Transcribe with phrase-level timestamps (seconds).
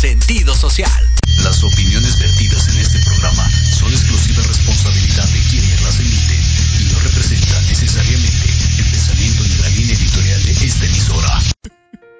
[0.00, 0.90] sentido social.
[1.42, 6.40] Las opiniones vertidas en este programa son exclusiva responsabilidad de quienes las emiten
[6.80, 11.42] y no representan necesariamente el pensamiento ni la línea editorial de esta emisora.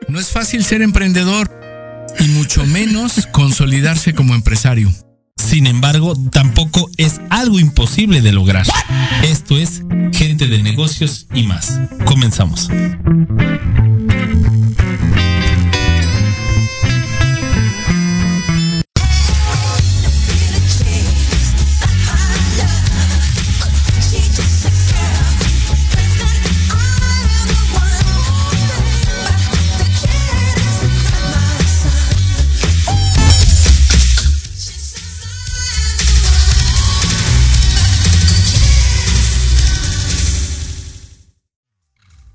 [0.08, 1.50] No es fácil ser emprendedor
[2.18, 4.92] y mucho menos consolidarse como empresario.
[5.38, 8.66] Sin embargo, tampoco es algo imposible de lograr.
[9.22, 9.82] Esto es
[10.12, 11.80] Gente de Negocios y más.
[12.04, 12.68] Comenzamos.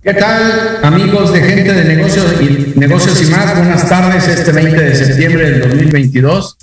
[0.05, 3.57] ¿Qué tal, amigos de gente de negocios y negocios y más?
[3.57, 6.57] Buenas tardes, este 20 de septiembre del 2022.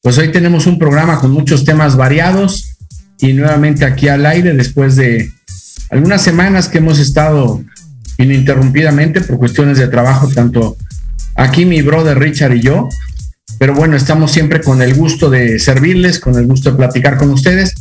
[0.00, 2.78] Pues hoy tenemos un programa con muchos temas variados
[3.18, 5.30] y nuevamente aquí al aire después de
[5.90, 7.62] algunas semanas que hemos estado
[8.16, 10.78] ininterrumpidamente por cuestiones de trabajo, tanto
[11.34, 12.88] aquí mi brother Richard y yo.
[13.58, 17.28] Pero bueno, estamos siempre con el gusto de servirles, con el gusto de platicar con
[17.28, 17.74] ustedes.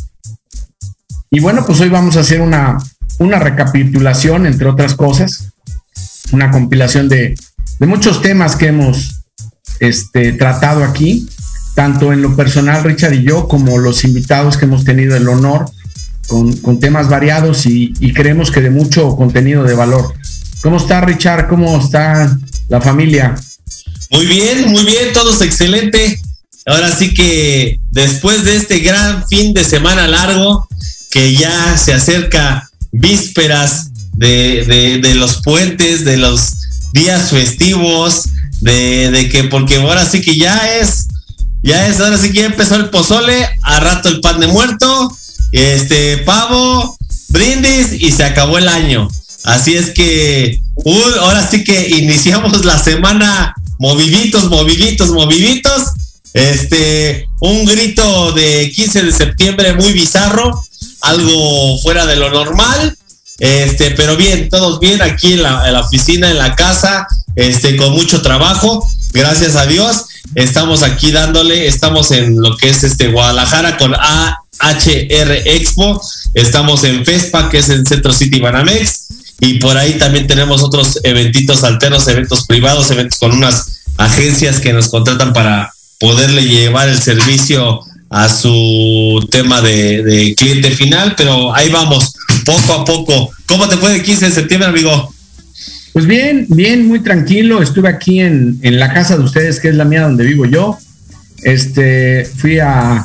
[1.31, 2.77] Y bueno, pues hoy vamos a hacer una
[3.19, 5.53] una recapitulación, entre otras cosas,
[6.31, 7.35] una compilación de,
[7.79, 9.24] muchos temas que hemos
[9.79, 11.28] este, tratado aquí,
[11.75, 15.66] tanto en lo personal, Richard y yo, como los invitados que hemos tenido el honor,
[16.28, 20.13] con, temas variados y, y, creemos que de mucho contenido de valor.
[20.62, 21.47] ¿Cómo está, Richard?
[21.50, 22.38] ¿Cómo está
[22.69, 23.35] la familia?
[24.09, 26.22] Muy bien, muy bien, todos excelente.
[26.66, 30.68] Ahora sí que después de este gran fin de semana largo,
[31.12, 36.53] que ya se acerca vísperas de, de, los puentes, de los
[36.93, 38.29] días festivos,
[38.61, 41.07] de, de, que, porque ahora sí que ya es,
[41.63, 45.17] ya es, ahora sí que ya empezó el pozole, a rato el pan de muerto,
[45.51, 46.97] este pavo,
[47.29, 49.09] brindis y se acabó el año.
[49.43, 50.61] Así es que
[51.19, 55.93] ahora sí que iniciamos la semana moviditos, moviditos, moviditos.
[56.33, 60.63] Este, un grito de 15 de septiembre muy bizarro
[61.03, 62.97] algo fuera de lo normal.
[63.40, 68.22] Este, pero bien, todos bien aquí en la, oficina, en la casa, este, con mucho
[68.22, 70.05] trabajo, gracias a Dios.
[70.35, 76.02] Estamos aquí dándole, estamos en lo que es este Guadalajara con AHR Expo,
[76.34, 79.08] estamos en FESPA, que es en Centro City Banamex,
[79.41, 84.73] y por ahí también tenemos otros eventitos alternos, eventos privados, eventos con unas agencias que
[84.73, 87.82] nos contratan para poderle llevar el servicio
[88.13, 92.13] a su tema de, cliente final, pero ahí vamos,
[92.45, 93.31] poco a poco.
[93.47, 95.11] ¿Cómo te fue el 15 de septiembre, amigo?
[95.93, 97.59] Pues bien, bien, muy tranquilo.
[97.59, 100.77] Estuve aquí en, la casa de ustedes, que es la mía donde vivo yo.
[101.41, 103.03] Este, fui a,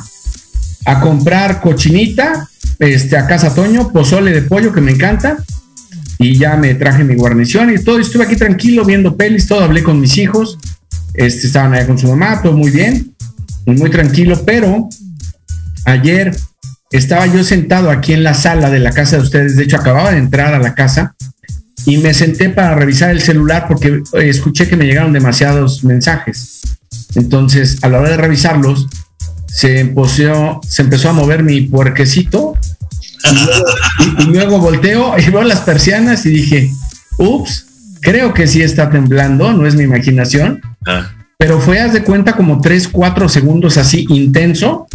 [0.85, 2.47] a comprar cochinita,
[2.77, 5.37] este, a Casa Toño, pozole de pollo que me encanta.
[6.19, 7.97] Y ya me traje mi guarnición y todo.
[7.97, 9.63] Estuve aquí tranquilo viendo pelis, todo.
[9.63, 10.59] Hablé con mis hijos.
[11.15, 13.15] Este, estaban allá con su mamá, todo muy bien
[13.77, 14.89] muy tranquilo, pero
[15.85, 16.35] ayer
[16.91, 20.11] estaba yo sentado aquí en la sala de la casa de ustedes, de hecho acababa
[20.11, 21.15] de entrar a la casa
[21.85, 26.61] y me senté para revisar el celular porque eh, escuché que me llegaron demasiados mensajes.
[27.15, 28.87] Entonces, a la hora de revisarlos,
[29.47, 32.53] se empezó, se empezó a mover mi puerquecito
[34.19, 36.71] y luego, volteo y veo las persianas y dije,
[37.17, 37.65] ups,
[38.01, 40.61] creo que sí está temblando, no es mi imaginación.
[40.85, 41.11] Ah
[41.41, 44.87] pero fue, haz de cuenta, como 3, 4 segundos así intenso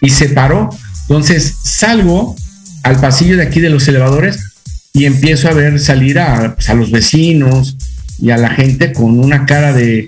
[0.00, 0.70] y se paró.
[1.02, 2.36] Entonces salgo
[2.82, 4.38] al pasillo de aquí de los elevadores
[4.92, 7.76] y empiezo a ver salir a, pues, a los vecinos
[8.20, 10.06] y a la gente con una cara de...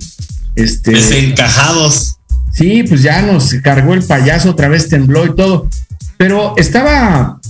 [0.56, 2.16] Este, Desencajados.
[2.52, 5.68] Sí, pues ya nos cargó el payaso, otra vez tembló y todo.
[6.16, 7.40] Pero estaba,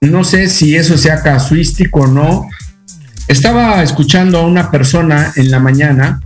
[0.00, 2.46] no sé si eso sea casuístico o no,
[3.28, 6.20] estaba escuchando a una persona en la mañana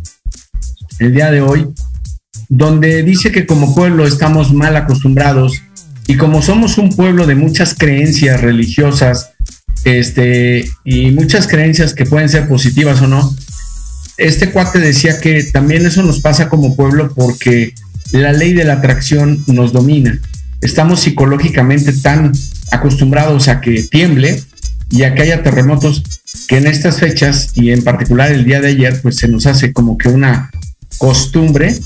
[0.98, 1.68] el día de hoy,
[2.48, 5.62] donde dice que como pueblo estamos mal acostumbrados
[6.06, 9.32] y como somos un pueblo de muchas creencias religiosas,
[9.84, 13.34] este, y muchas creencias que pueden ser positivas o no,
[14.18, 17.74] este cuate decía que también eso nos pasa como pueblo porque
[18.12, 20.18] la ley de la atracción nos domina.
[20.60, 22.32] Estamos psicológicamente tan
[22.72, 24.42] acostumbrados a que tiemble
[24.90, 26.02] y a que haya terremotos
[26.48, 29.72] que en estas fechas y en particular el día de ayer pues se nos hace
[29.72, 30.50] como que una
[30.98, 31.76] costumbre,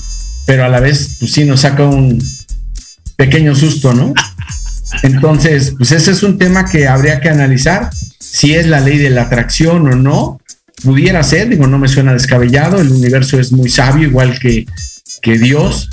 [0.45, 2.21] pero a la vez, pues sí nos saca un
[3.15, 4.13] pequeño susto, ¿no?
[5.03, 7.89] Entonces, pues ese es un tema que habría que analizar,
[8.19, 10.39] si es la ley de la atracción o no,
[10.83, 14.65] pudiera ser, digo, no me suena descabellado, el universo es muy sabio, igual que
[15.21, 15.89] que Dios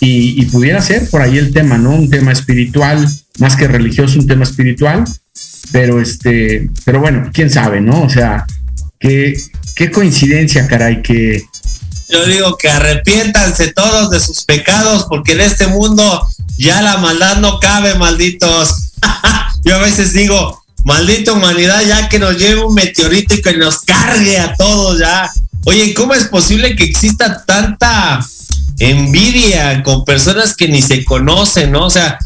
[0.00, 1.90] y, pudiera ser por ahí el tema, ¿no?
[1.90, 3.08] Un tema espiritual,
[3.38, 5.04] más que religioso, un tema espiritual,
[5.72, 8.02] pero este, pero bueno, quién sabe, ¿no?
[8.02, 8.44] O sea,
[8.98, 9.34] qué,
[9.74, 11.42] qué coincidencia, caray, que...
[12.14, 16.24] Yo digo que arrepiéntanse todos de sus pecados, porque en este mundo
[16.56, 18.92] ya la maldad no cabe, malditos.
[19.64, 23.80] Yo a veces digo, maldita humanidad, ya que nos lleve un meteorito y que nos
[23.80, 25.28] cargue a todos ya.
[25.64, 28.24] Oye, ¿cómo es posible que exista tanta
[28.78, 31.86] envidia con personas que ni se conocen, ¿no?
[31.86, 32.16] O sea,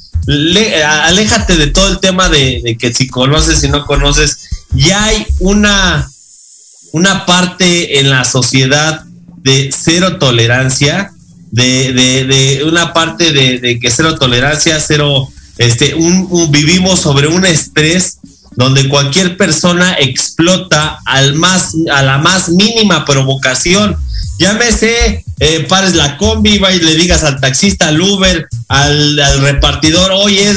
[1.04, 6.10] aléjate de todo el tema de, que si conoces, y no conoces, ya hay una,
[6.92, 9.07] una parte en la sociedad
[9.48, 11.10] de cero tolerancia,
[11.50, 18.18] de, de, una parte de, que cero tolerancia, cero, este, un, vivimos sobre un estrés
[18.56, 23.96] donde cualquier persona explota al más, a la más mínima provocación.
[24.38, 30.12] Llámese, eh, pares la combi, va y le digas al taxista, al Uber, al, repartidor,
[30.12, 30.52] oye,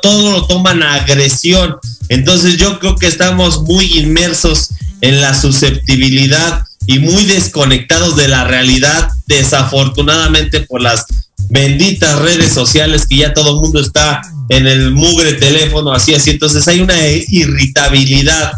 [0.00, 1.76] todo, lo toman a agresión.
[2.08, 4.68] Entonces yo creo que estamos muy inmersos
[5.00, 11.06] en la susceptibilidad y muy desconectados de la realidad, desafortunadamente por las
[11.50, 16.30] benditas redes sociales que ya todo el mundo está en el mugre teléfono, así, así.
[16.30, 18.52] Entonces hay una irritabilidad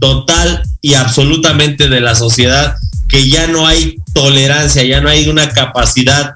[0.00, 2.74] total y absolutamente de la sociedad
[3.08, 6.32] que ya no hay tolerancia, ya no hay una capacidad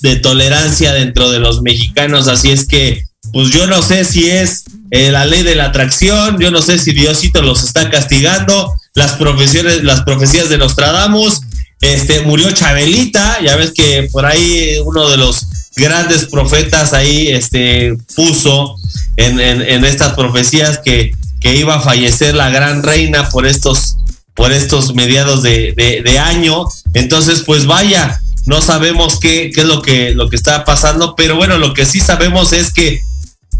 [0.00, 2.28] de tolerancia dentro de los mexicanos.
[2.28, 6.38] Así es que, pues yo no sé si es eh, la ley de la atracción,
[6.38, 11.42] yo no sé si Diosito los está castigando, las profesiones, las profecías de Nostradamus,
[11.82, 17.94] este, murió Chabelita, ya ves que por ahí uno de los grandes profetas ahí este,
[18.16, 18.74] puso
[19.18, 23.98] en, estas profecías que, iba a fallecer la gran reina por estos,
[24.34, 26.64] por estos mediados de, año.
[26.92, 31.36] Entonces, pues vaya, no sabemos qué, qué es lo que, lo que está pasando, pero
[31.36, 33.00] bueno, lo que sí sabemos es que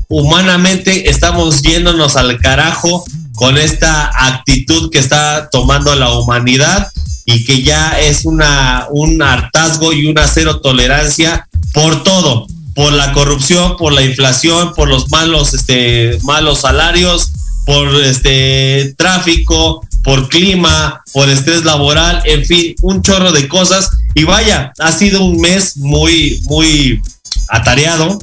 [0.09, 3.05] humanamente estamos yéndonos al carajo
[3.37, 6.91] con esta actitud que está tomando la humanidad
[7.25, 13.13] y que ya es una, un hartazgo y una cero tolerancia por todo, por la
[13.13, 17.31] corrupción, por la inflación, por los malos, este, malos salarios,
[17.67, 23.91] por este tráfico, por clima, por estrés laboral, en fin, un chorro de cosas.
[24.15, 27.03] Y vaya, ha sido un mes muy, muy
[27.49, 28.19] atareado.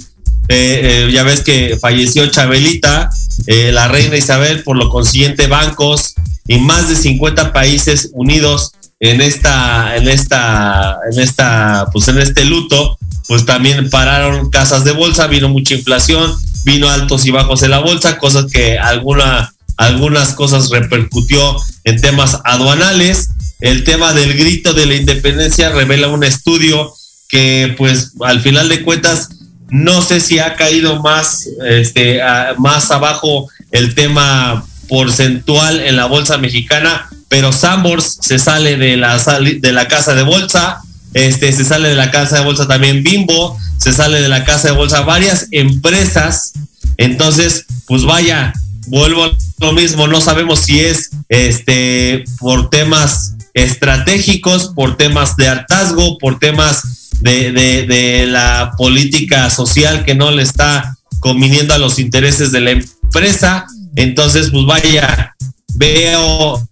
[0.48, 3.10] Eh, eh, ya ves que falleció Chabelita,
[3.48, 6.14] eh, la reina Isabel, por lo consiguiente bancos
[6.48, 12.46] y más de 50 países unidos en esta, en esta, en esta, pues en este
[12.46, 12.98] luto
[13.28, 16.34] pues también pararon casas de bolsa, vino mucha inflación,
[16.66, 22.40] vino altos y bajos en la bolsa, cosas que alguna, algunas cosas repercutió en temas
[22.44, 23.30] aduanales.
[23.60, 26.94] El tema del grito de la independencia revela un estudio
[27.30, 29.30] que pues al final de cuentas
[29.74, 32.22] no sé si ha caído más, este,
[32.60, 39.18] más abajo el tema porcentual en la bolsa mexicana, pero Sambors se sale de la,
[39.18, 40.80] de la casa de bolsa,
[41.16, 44.68] este, se sale de la casa de bolsa también Bimbo, se sale de la casa
[44.68, 46.54] de bolsa varias empresas.
[46.98, 48.54] Entonces, pues vaya,
[48.86, 55.48] vuelvo a lo mismo, no sabemos si es este por temas estratégicos, por temas de
[55.48, 62.00] hartazgo, por temas de, de la política social que no le está conviniendo a los
[62.00, 63.66] intereses de la empresa.
[63.96, 65.36] Entonces, pues vaya,
[65.76, 66.68] veo,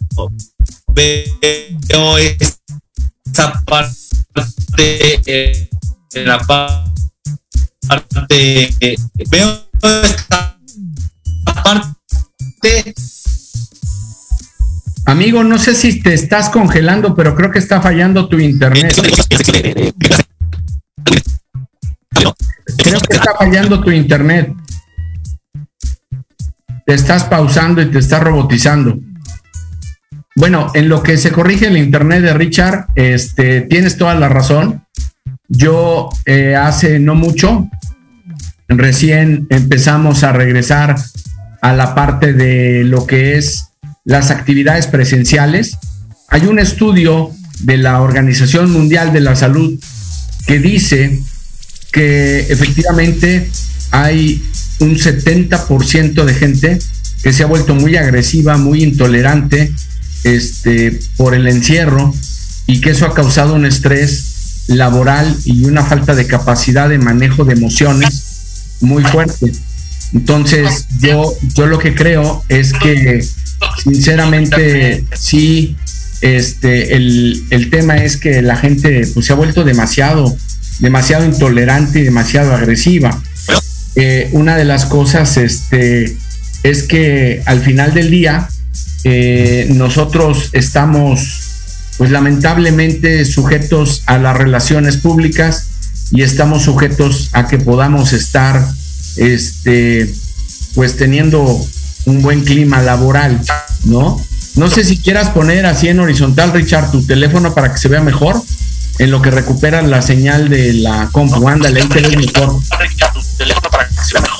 [0.93, 5.51] veo esa parte
[6.13, 6.91] en la parte,
[9.29, 10.57] veo esta
[11.63, 12.93] parte.
[15.05, 18.93] Amigo, no sé si te estás congelando, pero creo que está fallando tu internet.
[22.77, 24.53] Creo que está fallando tu internet.
[26.85, 28.97] Te estás pausando y te estás robotizando.
[30.35, 34.85] Bueno, en lo que se corrige el internet de Richard, este, tienes toda la razón.
[35.47, 37.69] Yo eh, hace no mucho,
[38.69, 40.95] recién empezamos a regresar
[41.61, 43.67] a la parte de lo que es
[44.05, 45.77] las actividades presenciales.
[46.29, 49.79] Hay un estudio de la Organización Mundial de la Salud
[50.45, 51.19] que dice
[51.91, 53.49] que efectivamente
[53.91, 54.41] hay
[54.79, 56.79] un 70% de gente
[57.23, 59.71] que se ha vuelto muy agresiva, muy intolerante,
[60.23, 62.13] este, por el encierro
[62.67, 67.43] y que eso ha causado un estrés laboral y una falta de capacidad de manejo
[67.43, 69.51] de emociones muy fuerte.
[70.13, 73.25] Entonces, yo, yo lo que creo es que,
[73.83, 75.75] sinceramente, sí,
[76.21, 80.35] este, el, tema es que la gente pues, se ha vuelto demasiado,
[80.79, 83.21] demasiado intolerante y demasiado agresiva.
[83.95, 86.15] Eh, una de las cosas este,
[86.63, 88.47] es que al final del día
[89.03, 91.47] eh, nosotros estamos
[91.97, 95.67] pues lamentablemente sujetos a las relaciones públicas
[96.11, 98.65] y estamos sujetos a que podamos estar
[99.17, 100.11] este
[100.75, 101.43] pues teniendo
[102.05, 103.41] un buen clima laboral,
[103.85, 104.19] ¿no?
[104.55, 108.01] No sé si quieras poner así en horizontal, Richard, tu teléfono para que se vea
[108.01, 108.41] mejor,
[108.99, 111.47] en lo que recuperan la señal de la compu.
[111.47, 112.59] Ándale, ahí te ves mejor.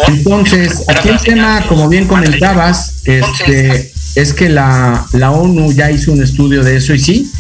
[0.08, 6.12] Entonces, aquí el tema, como bien comentabas, este, es que la, la ONU ya hizo
[6.12, 7.32] un estudio de eso y sí,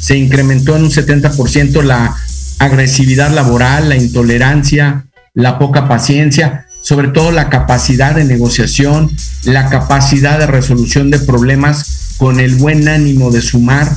[0.00, 2.14] se incrementó en un 70% la
[2.58, 9.14] agresividad laboral, la intolerancia, la poca paciencia, sobre todo la capacidad de negociación,
[9.44, 13.94] la capacidad de resolución de problemas con el buen ánimo de sumar.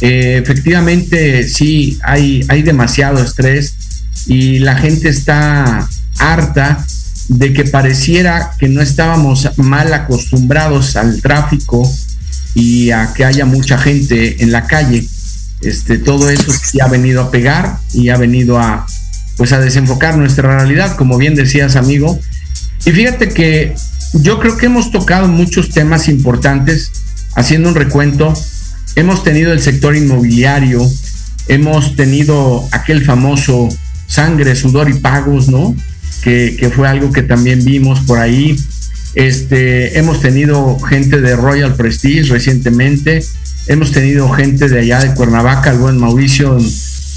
[0.00, 3.74] Eh, efectivamente, sí, hay, hay demasiado estrés
[4.26, 6.82] y la gente está harta
[7.28, 11.86] de que pareciera que no estábamos mal acostumbrados al tráfico
[12.54, 15.06] y a que haya mucha gente en la calle.
[15.60, 18.86] Este, todo eso sí ha venido a pegar y ha venido a,
[19.36, 22.18] pues a desenfocar nuestra realidad, como bien decías, amigo.
[22.84, 23.74] Y fíjate que
[24.14, 26.92] yo creo que hemos tocado muchos temas importantes,
[27.34, 28.32] haciendo un recuento.
[28.96, 30.80] Hemos tenido el sector inmobiliario,
[31.48, 33.68] hemos tenido aquel famoso
[34.06, 35.74] sangre, sudor y pagos, ¿no?
[36.22, 38.56] Que, que fue algo que también vimos por ahí.
[39.14, 43.22] Este, hemos tenido gente de Royal Prestige recientemente,
[43.66, 46.66] Hemos tenido gente de allá de Cuernavaca, el buen Mauricio, en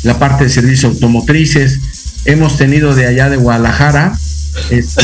[0.03, 1.79] la parte de servicios automotrices.
[2.27, 4.15] Hemos tenido de allá de Guadalajara
[4.69, 5.01] este,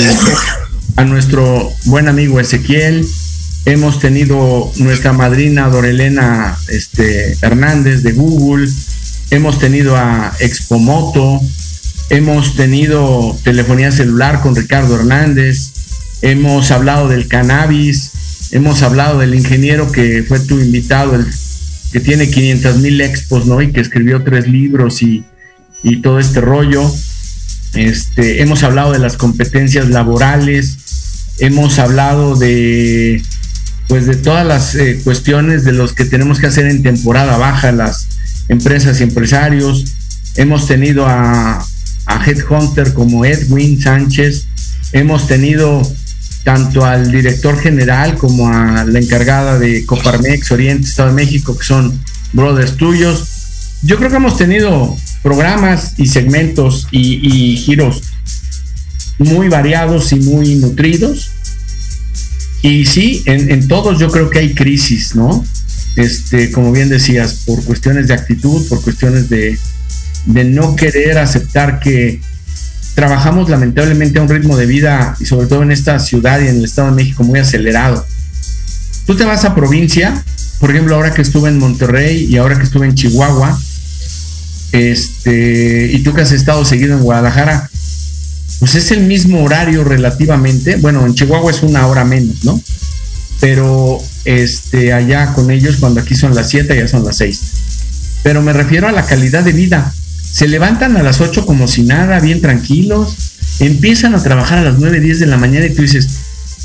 [0.96, 3.08] a nuestro buen amigo Ezequiel.
[3.66, 8.70] Hemos tenido nuestra madrina Dorelena este, Hernández de Google.
[9.32, 11.42] Hemos tenido a Expomoto.
[12.12, 15.72] Hemos tenido telefonía celular con Ricardo Hernández.
[16.22, 18.12] Hemos hablado del cannabis
[18.54, 21.26] hemos hablado del ingeniero que fue tu invitado, el
[21.92, 23.62] que tiene 500 mil expos, ¿no?
[23.62, 25.26] Y que escribió tres libros y,
[26.02, 26.90] todo este rollo.
[27.74, 30.78] Este, hemos hablado de las competencias laborales,
[31.40, 33.22] hemos hablado de
[33.88, 37.72] pues de todas las eh, cuestiones de los que tenemos que hacer en temporada baja
[37.72, 38.08] las
[38.48, 39.86] empresas y empresarios.
[40.36, 41.64] Hemos tenido a,
[42.06, 44.46] a Headhunter como Edwin Sánchez,
[44.94, 45.82] hemos tenido
[46.44, 51.64] tanto al director general como a la encargada de Coparmex Oriente Estado de México, que
[51.64, 52.00] son
[52.34, 53.33] brothers tuyos.
[53.84, 58.02] Yo creo que hemos tenido programas y segmentos y, giros
[59.20, 61.32] muy variados y muy nutridos.
[62.62, 65.44] Y sí, en, en, todos yo creo que hay crisis, ¿no?
[65.98, 69.58] Este, como bien decías, por cuestiones de actitud, por cuestiones de,
[70.28, 72.22] de no querer aceptar que
[72.96, 76.58] trabajamos lamentablemente a un ritmo de vida, y sobre todo en esta ciudad y en
[76.58, 78.06] el Estado de México, muy acelerado.
[79.06, 80.24] Tú te vas a provincia,
[80.60, 83.60] por ejemplo, ahora que estuve en Monterrey y ahora que estuve en Chihuahua,
[84.74, 87.70] este, y tú que has estado seguido en Guadalajara,
[88.60, 90.76] pues es el mismo horario relativamente.
[90.76, 92.62] Bueno, en Chihuahua es una hora menos, ¿no?
[93.40, 97.42] Pero este, allá con ellos, cuando aquí son las 7, ya son las 6.
[98.24, 99.94] Pero me refiero a la calidad de vida
[100.34, 103.16] se levantan a las 8 como si nada, bien tranquilos,
[103.60, 106.08] empiezan a trabajar a las 9, 10 de la mañana y tú dices,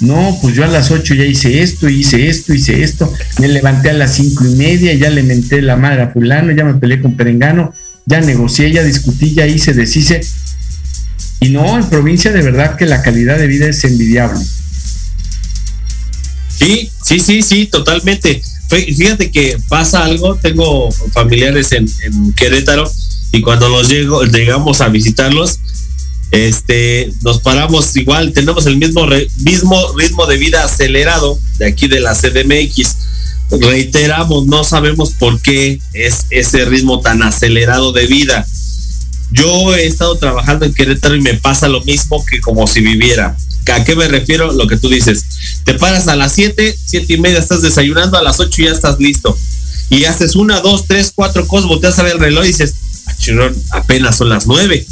[0.00, 3.90] no, pues yo a las 8 ya hice esto, hice esto, hice esto, me levanté
[3.90, 7.02] a las cinco y media, ya le menté la madre a fulano, ya me peleé
[7.02, 7.74] con Perengano,
[8.08, 10.20] ya negocié, ya discutí, ya hice, deshice.
[11.40, 14.42] Y no, en provincia de verdad que la calidad de vida es envidiable.
[16.48, 18.42] Sí, sí, sí, sí, totalmente.
[18.70, 21.86] Fíjate que pasa algo, tengo familiares en,
[22.34, 22.90] Querétaro
[23.32, 25.58] y cuando nos llego, llegamos a visitarlos,
[26.30, 29.06] este, nos paramos igual, tenemos el mismo,
[29.38, 33.07] mismo ritmo de vida acelerado de aquí de la CDMX.
[33.50, 38.46] Reiteramos, no sabemos por qué es ese ritmo tan acelerado de vida.
[39.30, 43.36] Yo he estado trabajando en Querétaro y me pasa lo mismo que como si viviera.
[43.72, 44.52] ¿A qué me refiero?
[44.52, 45.24] Lo que tú dices.
[45.64, 48.98] Te paras a las 7, 7 y media, estás desayunando, a las 8 ya estás
[48.98, 49.36] listo.
[49.90, 52.74] Y haces una, dos, tres, cuatro cosas, volteas a ver el reloj y dices,
[53.70, 54.86] apenas son las nueve.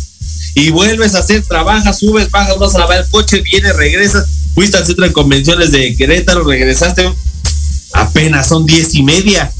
[0.54, 4.78] Y vuelves a hacer, trabajas, subes, bajas, vas a lavar el coche, vienes, regresas, fuiste
[4.78, 7.12] al centro de convenciones de Querétaro, regresaste,
[7.96, 9.50] apenas son diez y media.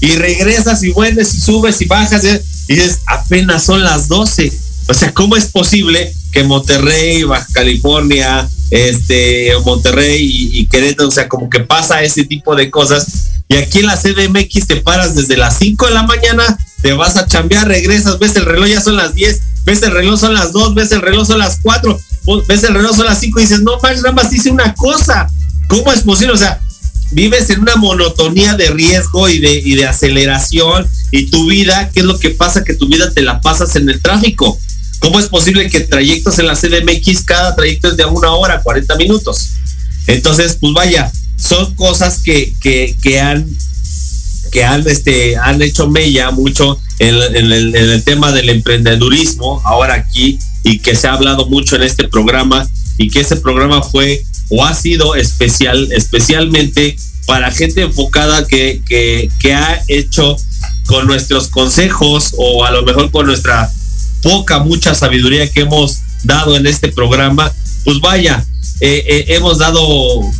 [0.00, 4.52] Y regresas y vuelves y subes y bajas y dices, apenas son las doce.
[4.88, 11.12] O sea, ¿cómo es posible que Monterrey, Baja California, este, Monterrey y, y, Querétaro, o
[11.12, 13.30] sea, como que pasa ese tipo de cosas.
[13.48, 17.16] Y aquí en la CDMX te paras desde las 5 de la mañana te vas
[17.16, 20.52] a chambear, regresas, ves el reloj, ya son las 10 ves el reloj son las
[20.52, 21.98] dos, ves el reloj son las cuatro,
[22.48, 25.28] ves el reloj son las cinco y dices, no, nada más hice una cosa.
[25.68, 26.34] ¿Cómo es posible?
[26.34, 26.60] O sea,
[27.10, 32.00] vives en una monotonía de riesgo y de, y de aceleración y tu vida, ¿qué
[32.00, 32.64] es lo que pasa?
[32.64, 34.58] Que tu vida te la pasas en el tráfico.
[35.00, 38.96] ¿Cómo es posible que trayectos en la CDMX, cada trayecto es de una hora, 40
[38.96, 39.50] minutos?
[40.06, 43.46] Entonces, pues vaya, son cosas que, que, que han
[44.50, 49.94] que han, este, han hecho mella mucho en, el, en, el, tema del emprendedurismo ahora
[49.94, 52.68] aquí y que se ha hablado mucho en este programa
[53.00, 59.54] y que ese programa fue o ha sido especial, especialmente para gente enfocada que, que,
[59.54, 60.36] ha hecho
[60.86, 63.72] con nuestros consejos o a lo mejor con nuestra
[64.22, 67.50] poca, mucha sabiduría que hemos dado en este programa,
[67.84, 68.44] pues vaya,
[68.80, 69.80] eh, eh, hemos dado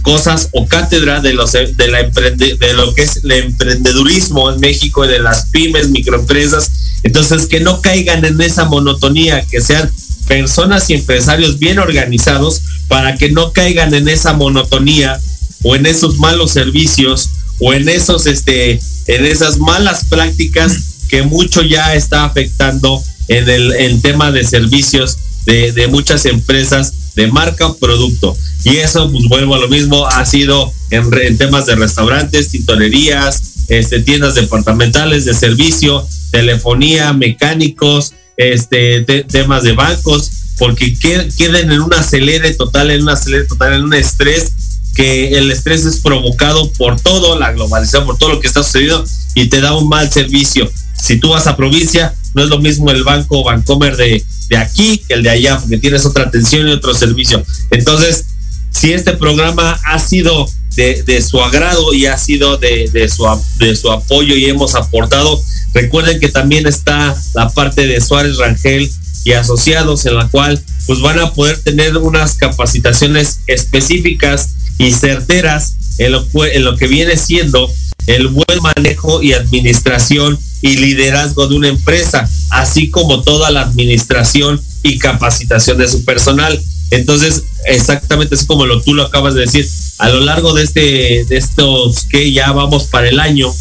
[0.02, 4.60] cosas o cátedra de los de la emprende, de lo que es el emprendedurismo en
[4.60, 6.70] México, de las pymes, microempresas,
[7.04, 9.90] entonces que no caigan en esa monotonía, que sean
[10.30, 15.18] personas y empresarios bien organizados para que no caigan en esa monotonía
[15.64, 21.62] o en esos malos servicios o en esos este en esas malas prácticas que mucho
[21.62, 27.76] ya está afectando en el tema de servicios de, de, muchas empresas de marca o
[27.76, 28.36] producto.
[28.64, 33.66] Y eso, pues vuelvo a lo mismo, ha sido en, en temas de restaurantes, tintorerías,
[33.68, 41.92] este, tiendas departamentales de servicio, telefonía, mecánicos, este, temas de bancos, porque queden en un
[41.92, 44.52] acelere total, en un acelere total, en un estrés
[44.94, 49.04] que el estrés es provocado por todo, la globalización, por todo lo que está sucediendo
[49.34, 50.70] y te da un mal servicio.
[51.00, 54.98] Si tú vas a provincia, no es lo mismo el banco Bancomer de, de aquí
[55.06, 57.44] que el de allá, porque tienes otra atención y otro servicio.
[57.70, 58.24] Entonces,
[58.70, 63.26] si este programa ha sido de, su agrado y ha sido de, de, su,
[63.58, 65.40] de su apoyo y hemos aportado,
[65.74, 68.90] recuerden que también está la parte de Suárez Rangel
[69.24, 75.76] y asociados en la cual pues van a poder tener unas capacitaciones específicas y certeras
[75.98, 77.70] en lo, en lo que viene siendo
[78.06, 84.60] el buen manejo y administración y liderazgo de una empresa, así como toda la administración
[84.82, 86.60] y capacitación de su personal.
[86.90, 91.24] Entonces, exactamente es como lo tú lo acabas de decir, a lo largo de este
[91.28, 93.52] de estos que ya vamos para el año,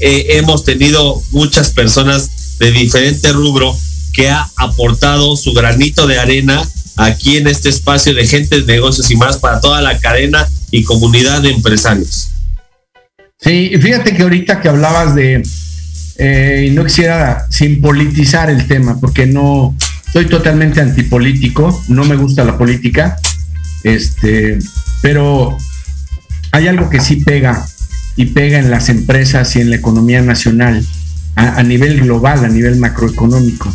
[0.00, 3.76] eh, hemos tenido muchas personas de diferente rubro
[4.12, 6.62] que ha aportado su granito de arena
[6.96, 10.82] aquí en este espacio de gente de negocios y más para toda la cadena y
[10.82, 12.30] comunidad de empresarios.
[13.40, 15.42] Sí, fíjate que ahorita que hablabas de,
[16.18, 19.76] eh, no quisiera sin politizar el tema, porque no
[20.12, 23.16] soy totalmente antipolítico, no me gusta la política,
[23.84, 24.58] este,
[25.02, 25.56] pero
[26.52, 27.66] hay algo que sí pega
[28.16, 30.84] y pega en las empresas y en la economía nacional
[31.36, 33.72] a, a nivel global, a nivel macroeconómico.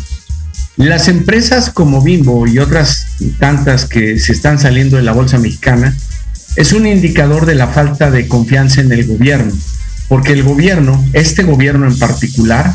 [0.76, 3.06] Las empresas como Bimbo y otras
[3.38, 5.96] tantas que se están saliendo de la bolsa mexicana
[6.56, 9.52] es un indicador de la falta de confianza en el gobierno,
[10.08, 12.74] porque el gobierno, este gobierno en particular,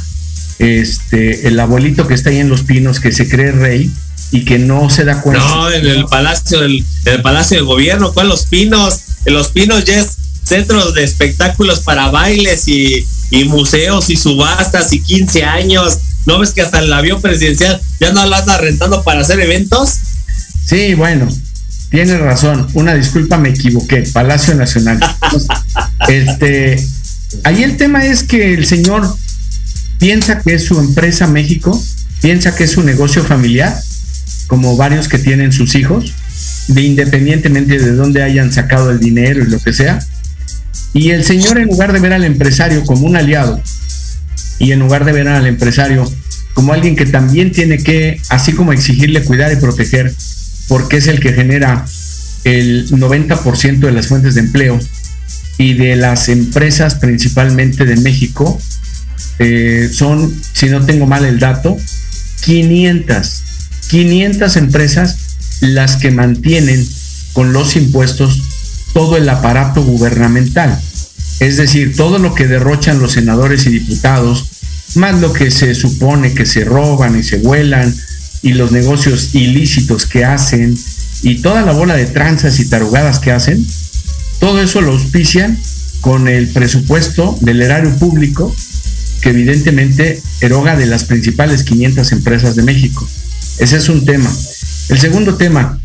[0.60, 3.92] este, el abuelito que está ahí en Los Pinos, que se cree rey
[4.32, 5.44] y que no se da cuenta.
[5.44, 6.86] No, en el palacio el
[7.24, 9.02] palacio del gobierno, ¿cuál Los Pinos?
[9.26, 14.92] En Los Pinos ya es centro de espectáculos para bailes y, y museos y subastas
[14.94, 16.00] y 15 años.
[16.26, 19.96] ¿No ves que hasta el avión presidencial ya no la anda rentando para hacer eventos?
[20.66, 21.28] Sí, bueno,
[21.90, 22.68] tienes razón.
[22.74, 24.04] Una disculpa, me equivoqué.
[24.14, 25.00] Palacio Nacional.
[26.08, 26.84] este,
[27.44, 29.16] ahí el tema es que el señor
[30.00, 31.80] piensa que es su empresa México,
[32.22, 33.76] piensa que es su negocio familiar,
[34.48, 36.14] como varios que tienen sus hijos,
[36.70, 40.00] de independientemente de dónde hayan sacado el dinero y lo que sea.
[40.94, 43.62] Y el señor, en lugar de ver al empresario como un aliado,
[44.58, 46.12] y en lugar de ver al empresario
[46.54, 50.14] como alguien que también tiene que, así como exigirle cuidar y proteger,
[50.68, 51.86] porque es el que genera
[52.44, 54.80] el 90% de las fuentes de empleo
[55.58, 58.60] y de las empresas principalmente de México,
[59.40, 61.78] eh, son, si no tengo mal el dato,
[62.44, 63.44] 500,
[63.90, 65.18] 500 empresas
[65.62, 66.86] las que mantienen
[67.34, 68.42] con los impuestos
[68.94, 70.80] todo el aparato gubernamental.
[71.40, 74.46] Es decir, todo lo que derrochan los senadores y diputados,
[74.96, 77.94] más lo que se supone que se roban y se vuelan,
[78.42, 80.78] y los negocios ilícitos que hacen,
[81.22, 83.66] y toda la bola de tranzas y tarugadas que hacen,
[84.40, 85.58] todo eso lo auspician
[86.02, 88.54] con el presupuesto del erario público
[89.20, 93.08] que evidentemente eroga de las principales 500 empresas de México.
[93.60, 94.32] Ese es un tema.
[94.90, 95.80] El segundo tema,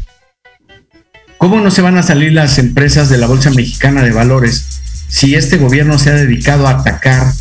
[1.39, 4.65] ¿cómo no se van a salir las empresas de la Bolsa Mexicana de Valores
[5.09, 7.33] si este gobierno se ha dedicado a atacar,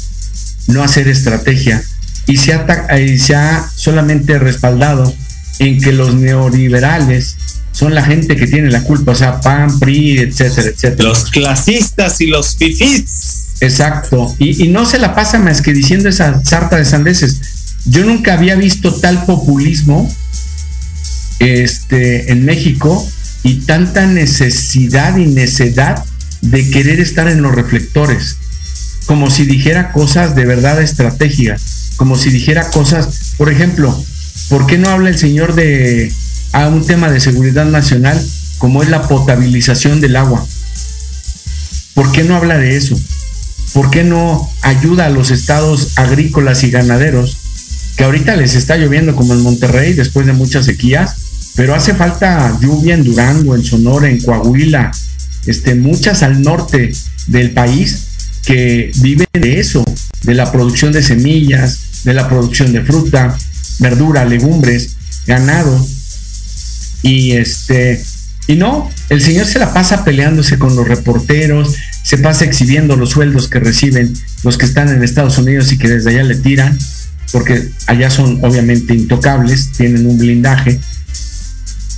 [0.68, 1.84] no hacer estrategia,
[2.28, 2.60] y se
[3.00, 5.14] y se ha solamente respaldado
[5.60, 7.36] en que los neoliberales
[7.72, 11.10] son la gente que tiene la culpa, o sea, PAN, PRI, etcétera, etcétera.
[11.10, 13.33] Los clasistas y los fifís.
[13.64, 17.40] Exacto, y, no se la pasa más que diciendo esa sarta de sandeces.
[17.86, 20.14] Yo nunca había visto tal populismo
[21.40, 23.10] este, en México
[23.44, 26.04] y tanta necesidad y necedad
[26.42, 28.36] de querer estar en los reflectores,
[29.06, 33.98] como si dijera cosas de verdad estratégicas, como si dijera cosas, por ejemplo,
[34.50, 36.12] ¿por qué no habla el señor de
[36.52, 38.22] a un tema de seguridad nacional
[38.58, 40.46] como es la potabilización del agua?
[41.94, 43.00] ¿Por qué no habla de eso?
[43.74, 47.38] ¿Por qué no ayuda a los estados agrícolas y ganaderos
[47.98, 51.16] que ahorita les está lloviendo como en Monterrey después de muchas sequías?
[51.56, 54.92] Pero hace falta lluvia en Durango, en Sonora, en Coahuila,
[55.46, 56.94] este, muchas al norte
[57.28, 58.08] del país
[58.46, 59.84] que viven de eso,
[60.24, 63.38] de la producción de semillas, de la producción de fruta,
[63.80, 65.86] verdura, legumbres, ganado.
[67.02, 68.04] Y este,
[68.48, 73.12] y no, el señor se la pasa peleándose con los reporteros, se pasa exhibiendo los
[73.12, 74.14] sueldos que reciben
[74.44, 76.78] los que están en Estados Unidos y que desde allá le tiran,
[77.32, 80.80] porque allá son obviamente intocables, tienen un blindaje,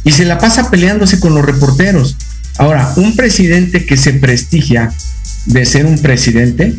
[0.03, 2.15] y se la pasa peleándose con los reporteros.
[2.57, 4.93] Ahora, un presidente que se prestigia
[5.47, 6.75] de ser un presidente,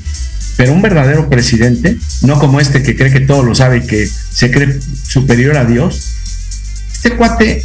[0.57, 4.09] pero un verdadero presidente, no como este que cree que todo lo sabe y que
[4.09, 6.01] se cree superior a Dios,
[6.93, 7.65] este cuate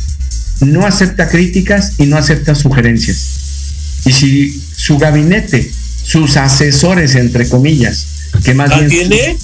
[0.62, 4.02] no acepta críticas y no acepta sugerencias.
[4.06, 5.72] Y si su gabinete,
[6.04, 8.08] sus asesores, entre comillas,
[8.44, 8.90] que más bien...
[8.90, 9.38] tiene?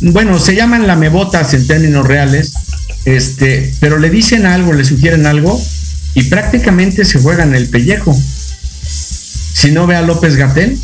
[0.00, 2.52] Bueno, se llaman lamebotas en términos reales,
[3.04, 5.62] este, pero le dicen algo, le sugieren algo
[6.14, 8.20] y prácticamente se juegan el pellejo.
[8.82, 10.76] Si no ve a López Gatel,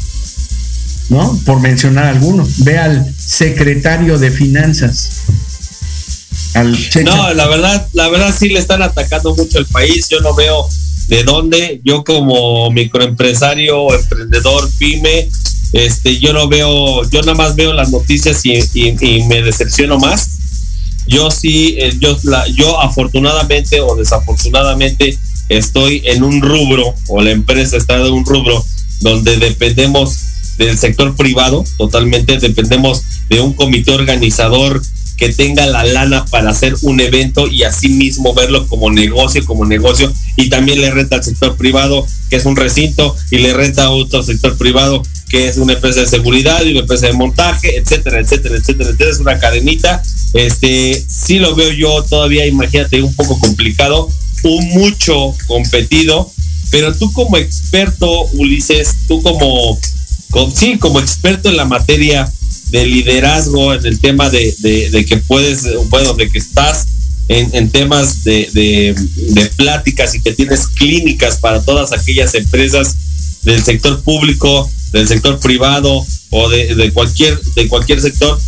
[1.08, 1.36] ¿no?
[1.44, 5.22] Por mencionar alguno, ve al secretario de finanzas.
[6.54, 10.08] Al no, la verdad, la verdad sí le están atacando mucho el país.
[10.08, 10.68] Yo no veo
[11.10, 11.80] de dónde.
[11.84, 15.28] Yo como microempresario, emprendedor, pyme,
[15.72, 20.38] este, yo no veo, yo nada más veo las noticias y, y, me decepciono más
[21.06, 25.18] yo sí, eh, yo, la, yo afortunadamente o desafortunadamente
[25.48, 28.64] estoy en un rubro o la empresa está en un rubro
[29.00, 30.16] donde dependemos
[30.58, 34.80] del sector privado, totalmente dependemos de un comité organizador
[35.20, 39.66] que tenga la lana para hacer un evento y así mismo verlo como negocio, como
[39.66, 43.84] negocio, y también le renta al sector privado, que es un recinto, y le renta
[43.84, 47.76] a otro sector privado, que es una empresa de seguridad y una empresa de montaje,
[47.76, 50.02] etcétera, etcétera, etcétera, etcétera, es una cadenita.
[50.32, 54.08] Este, sí lo veo yo todavía, imagínate, un poco complicado,
[54.42, 56.32] un mucho competido,
[56.70, 59.78] pero tú como experto, Ulises, tú como,
[60.54, 62.32] sí, como experto en la materia
[62.70, 66.86] de liderazgo, en el tema de, que puedes, bueno, de que estás
[67.28, 72.96] en, temas de, de, pláticas y que tienes clínicas para todas aquellas empresas
[73.42, 78.38] del sector público, del sector privado o de, cualquier, de cualquier sector,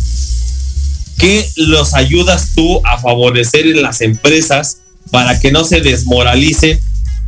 [1.17, 4.79] ¿Qué los ayudas tú a favorecer en las empresas
[5.11, 6.79] para que no se desmoralicen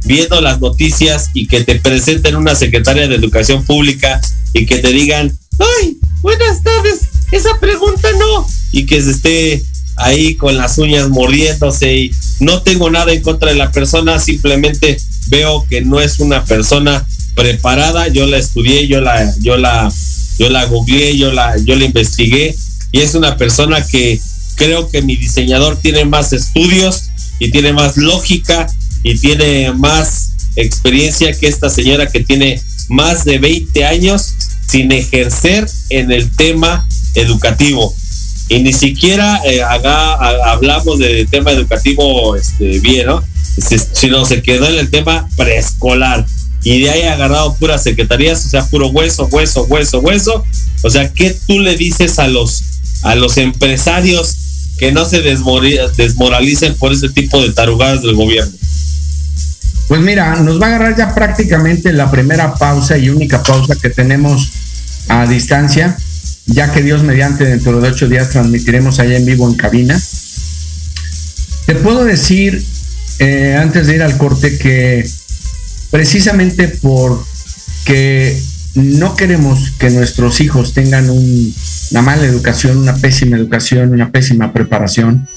[0.05, 4.19] viendo las noticias y que te presenten una secretaria de educación pública
[4.53, 7.01] y que te digan, ay, buenas tardes,
[7.31, 9.63] esa pregunta no, y que se esté
[9.97, 14.97] ahí con las uñas mordiéndose y no tengo nada en contra de la persona, simplemente
[15.27, 19.91] veo que no es una persona preparada, yo la estudié, yo la, yo la,
[20.39, 22.55] yo la googleé, yo la, yo la investigué.
[22.91, 24.19] Y es una persona que
[24.55, 28.67] creo que mi diseñador tiene más estudios y tiene más lógica
[29.03, 34.33] y tiene más experiencia que esta señora que tiene más de 20 años
[34.75, 37.95] sin ejercer en el tema educativo.
[38.49, 43.23] Y ni siquiera eh, hablamos de tema educativo este, bien, ¿no?
[43.93, 46.25] Sino se quedó en el tema preescolar.
[46.61, 50.43] Y de ahí ha agarrado puras secretarías, o sea, puro hueso, hueso, hueso, hueso.
[50.83, 52.63] O sea, ¿qué tú le dices a los
[53.03, 54.35] a los empresarios
[54.77, 58.51] que no se desmoralicen por ese tipo de tarugadas del gobierno?
[59.87, 63.89] Pues mira, nos va a agarrar ya prácticamente la primera pausa y única pausa que
[63.89, 64.51] tenemos
[65.07, 65.97] a distancia,
[66.47, 69.99] ya que Dios mediante dentro de ocho días transmitiremos allá en vivo en cabina.
[71.65, 72.63] Te puedo decir,
[73.19, 75.07] eh, antes de ir al corte, que
[75.91, 77.23] precisamente por
[77.85, 78.39] que
[78.75, 85.27] no queremos que nuestros hijos tengan una mala educación, una pésima educación, una pésima preparación.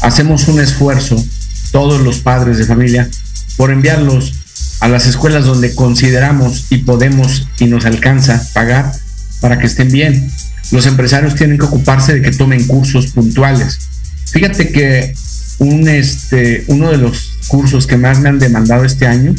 [0.00, 1.22] Hacemos un esfuerzo,
[1.70, 3.08] todos los padres de familia,
[3.56, 4.32] por enviarlos
[4.80, 8.90] a las escuelas donde consideramos y podemos y nos alcanza pagar
[9.40, 10.30] para que estén bien.
[10.70, 13.78] los empresarios tienen que ocuparse de que tomen cursos puntuales.
[14.26, 15.14] Fíjate que
[15.58, 19.34] un, este, uno de los cursos que más me han demandado este año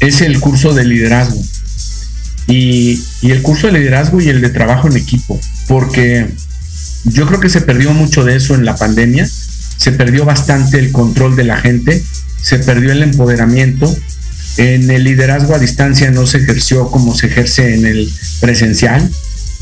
[0.00, 1.42] es el curso de liderazgo.
[2.48, 6.26] Y, y, el curso de liderazgo y el de trabajo en equipo, porque
[7.04, 9.26] yo creo que se perdió mucho de eso en la pandemia,
[9.76, 12.02] se perdió bastante el control de la gente,
[12.40, 13.94] se perdió el empoderamiento,
[14.56, 19.10] en el liderazgo a distancia no se ejerció como se ejerce en el presencial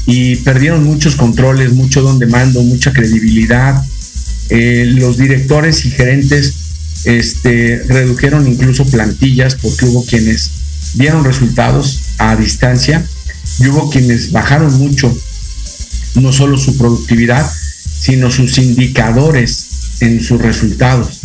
[0.07, 3.85] y perdieron muchos controles, mucho don de mando, mucha credibilidad.
[4.49, 6.55] Eh, los directores y gerentes
[7.05, 10.51] este, redujeron incluso plantillas porque hubo quienes
[10.95, 13.05] dieron resultados a distancia
[13.61, 15.17] y hubo quienes bajaron mucho
[16.17, 17.49] no solo su productividad,
[18.01, 19.67] sino sus indicadores
[20.01, 21.20] en sus resultados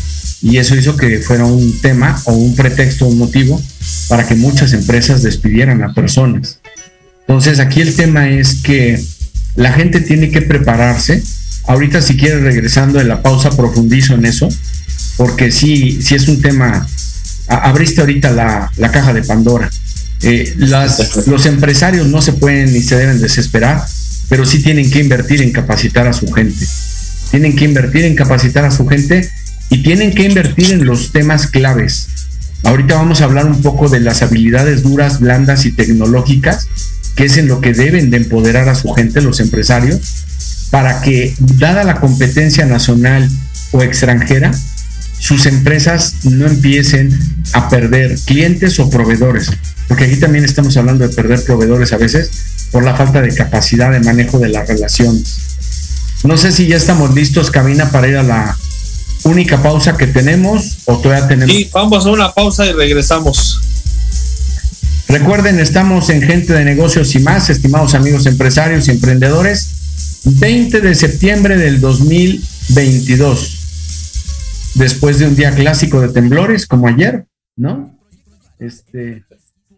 [0.45, 3.59] y eso hizo que fuera un tema o un pretexto, un motivo
[4.07, 6.59] para que muchas empresas despidieran a personas.
[7.21, 9.03] Entonces aquí el tema es que
[9.55, 11.23] la gente tiene que prepararse.
[11.65, 14.47] Ahorita si quieres regresando de la pausa profundizo en eso,
[15.17, 16.87] porque sí, sí es un tema,
[17.47, 19.67] abriste ahorita la, caja de Pandora.
[20.21, 23.83] Eh, los empresarios no se pueden ni se deben desesperar,
[24.29, 26.67] pero sí tienen que invertir en capacitar a su gente.
[27.31, 29.27] Tienen que invertir en capacitar a su gente
[29.69, 32.07] y tienen que invertir en los temas claves.
[32.63, 36.67] Ahorita vamos a hablar un poco de las habilidades duras, blandas y tecnológicas,
[37.15, 40.01] que es en lo que deben de empoderar a su gente, los empresarios,
[40.71, 43.29] para que, dada la competencia nacional
[43.71, 44.51] o extranjera,
[45.19, 47.17] sus empresas no empiecen
[47.53, 49.51] a perder clientes o proveedores,
[49.87, 52.29] porque aquí también estamos hablando de perder proveedores a veces
[52.71, 55.37] por la falta de capacidad de manejo de las relaciones.
[56.23, 58.57] No sé si ya estamos listos, Camina, para ir a la
[59.25, 61.53] única pausa que tenemos o todavía tenemos.
[61.53, 63.59] Sí, vamos a una pausa y regresamos.
[65.07, 69.71] Recuerden, estamos en Gente de Negocios y más, estimados amigos empresarios y emprendedores.
[70.25, 73.61] 20 de septiembre del 2022.
[74.75, 77.95] Después de un día clásico de temblores como ayer, ¿no?
[78.59, 79.23] Este,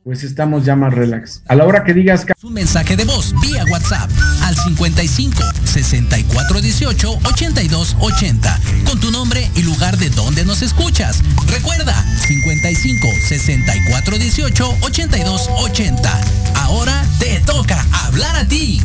[0.07, 1.41] pues estamos ya más relax.
[1.49, 2.25] A la hora que digas...
[2.41, 4.09] Un mensaje de voz vía WhatsApp
[4.41, 11.21] al 55 64 18 82 80 con tu nombre y lugar de donde nos escuchas.
[11.49, 11.93] Recuerda
[12.25, 16.21] 55 64 18 82 80.
[16.55, 18.81] Ahora te toca hablar a ti.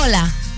[0.00, 0.30] Hola,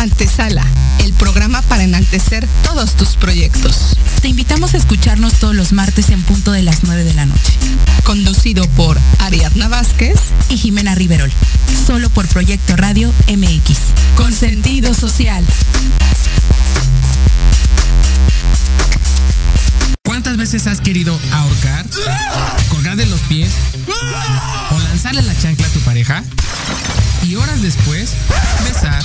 [0.00, 0.64] Antesala,
[1.00, 3.98] el programa para enaltecer todos tus proyectos.
[4.22, 7.52] Te invitamos a escucharnos todos los martes en punto de las 9 de la noche.
[8.02, 11.30] Conducido por Ariadna Vázquez y Jimena Riverol.
[11.86, 13.78] Solo por Proyecto Radio MX.
[14.16, 15.44] Con sentido social.
[20.02, 21.84] ¿Cuántas veces has querido ahorcar,
[22.70, 23.52] colgar de los pies
[24.70, 26.24] o lanzarle la chancla a tu pareja?
[27.22, 28.14] Y horas después,
[28.64, 29.04] besar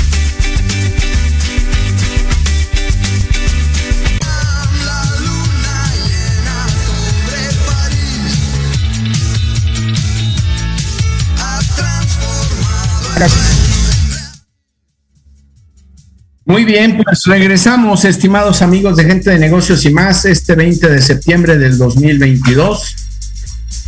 [16.45, 21.01] Muy bien, pues regresamos, estimados amigos de Gente de Negocios y más, este 20 de
[21.01, 22.95] septiembre del 2022,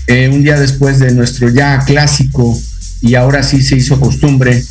[0.07, 2.57] eh, un día después de nuestro ya clásico
[3.01, 4.63] y ahora sí se hizo costumbre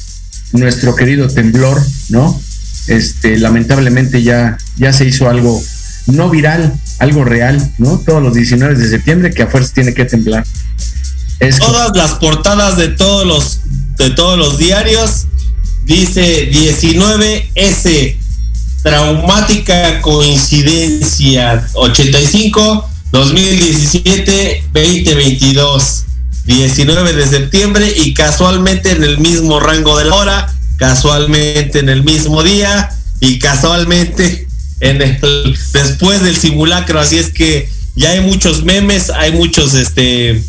[0.53, 2.41] nuestro querido temblor, ¿no?
[2.87, 5.61] Este, lamentablemente ya, ya se hizo algo
[6.07, 7.99] no viral, algo real, ¿no?
[7.99, 10.47] Todos los 19 de septiembre que a fuerza tiene que temblar.
[11.59, 13.62] Todas las portadas de todos los
[13.99, 15.27] de todos los diarios
[15.85, 18.17] dice 19S
[18.83, 26.05] traumática coincidencia 85 2017 2022
[26.45, 32.03] 19 de septiembre y casualmente en el mismo rango de la hora casualmente en el
[32.03, 34.49] mismo día y casualmente
[34.81, 36.99] en después del simulacro.
[36.99, 40.43] Así es que ya hay muchos memes hay muchos este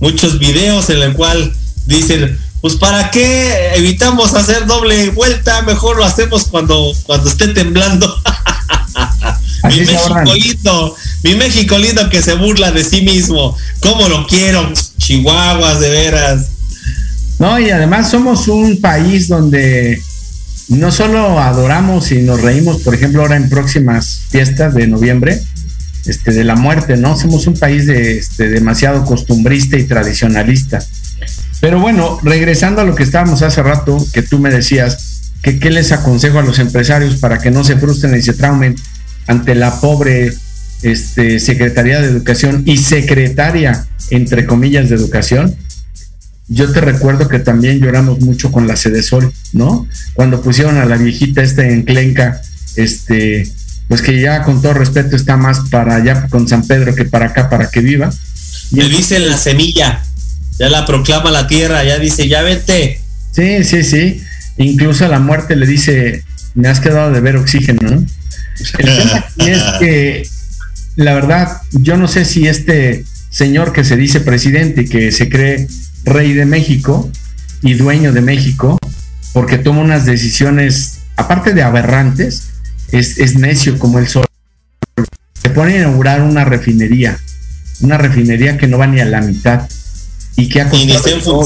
[0.00, 1.54] muchos videos en el cual
[1.86, 8.06] dicen, pues para qué evitamos hacer doble vuelta, mejor lo hacemos cuando, cuando esté temblando.
[9.64, 13.56] mi México lindo, mi México lindo que se burla de sí mismo.
[13.80, 14.72] ¿Cómo lo quiero?
[14.98, 16.46] Chihuahuas, de veras.
[17.38, 20.00] No, y además somos un país donde
[20.68, 25.42] no solo adoramos y nos reímos, por ejemplo, ahora en próximas fiestas de noviembre,
[26.06, 27.16] este, de la muerte, ¿no?
[27.16, 30.78] Somos un país de, este, demasiado costumbrista y tradicionalista.
[31.60, 35.70] Pero bueno, regresando a lo que estábamos hace rato, que tú me decías, que qué
[35.70, 38.76] les aconsejo a los empresarios para que no se frustren y se traumen
[39.26, 40.32] ante la pobre
[40.82, 45.54] este, Secretaría de Educación y secretaria, entre comillas, de Educación.
[46.48, 49.88] Yo te recuerdo que también lloramos mucho con la sede Sol, ¿no?
[50.14, 52.40] Cuando pusieron a la viejita esta enclenca,
[52.76, 53.50] este,
[53.88, 57.26] pues que ya con todo respeto está más para allá con San Pedro que para
[57.26, 58.10] acá, para que viva.
[58.70, 60.02] Me dice la semilla,
[60.58, 63.00] ya la proclama la tierra, ya dice, ya vete.
[63.32, 64.22] Sí, sí, sí.
[64.56, 68.06] Incluso a la muerte le dice, me has quedado de ver oxígeno, ¿no?
[68.78, 70.28] El tema es que,
[70.96, 75.28] la verdad, yo no sé si este señor que se dice presidente y que se
[75.28, 75.68] cree
[76.04, 77.10] rey de México
[77.60, 78.78] y dueño de México,
[79.34, 82.48] porque toma unas decisiones, aparte de aberrantes,
[82.92, 84.24] es, necio como el sol.
[85.42, 87.18] Se pone a inaugurar una refinería,
[87.80, 89.68] una refinería que no va ni a la mitad
[90.36, 91.42] y que ha costado,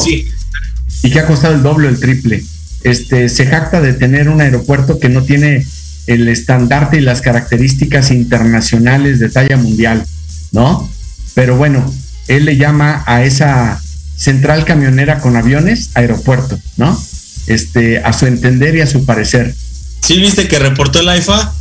[1.03, 2.43] y, que ha costado el doble o el triple.
[2.83, 5.65] Este, se jacta de tener un aeropuerto que no tiene
[6.07, 10.05] el estandarte y las características internacionales de talla mundial,
[10.53, 10.91] ¿no?
[11.35, 11.93] Pero bueno,
[12.27, 13.81] él le llama a esa
[14.17, 17.01] central camionera con aviones aeropuerto, ¿no?
[17.47, 19.55] Este, a su entender y a su parecer.
[20.01, 21.55] ¿Sí viste que reportó el AIFA?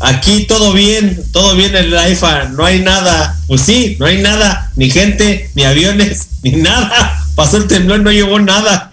[0.00, 3.38] Aquí todo bien, todo bien en el AIFA, no hay nada.
[3.46, 7.24] Pues sí, no hay nada, ni gente, ni aviones, ni nada.
[7.34, 8.92] Pasó el temblor, no llevó nada.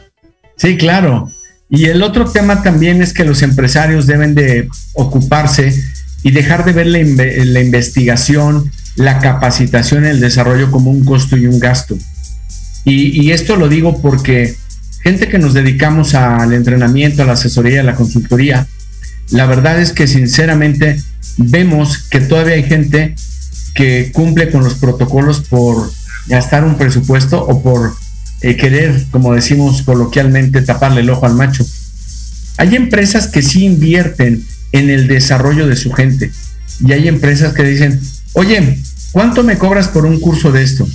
[0.58, 1.30] Sí, claro.
[1.70, 5.74] Y el otro tema también es que los empresarios deben de ocuparse
[6.22, 11.48] y dejar de ver la, la investigación, la capacitación, el desarrollo como un costo y
[11.48, 11.98] un gasto.
[12.84, 14.56] Y esto lo digo porque
[15.04, 18.68] gente que nos dedicamos al entrenamiento, a la asesoría, a la consultoría,
[19.30, 21.02] la verdad es que sinceramente
[21.38, 23.16] vemos que todavía hay gente
[23.74, 25.92] que cumple con los protocolos por
[26.28, 27.96] gastar un presupuesto o por
[28.42, 31.66] eh, querer, como decimos coloquialmente, taparle el ojo al macho.
[32.58, 36.32] Hay empresas que sí invierten en el desarrollo de su gente
[36.86, 38.00] y hay empresas que dicen,
[38.34, 38.80] oye,
[39.12, 40.88] ¿cuánto me cobras por un curso de esto?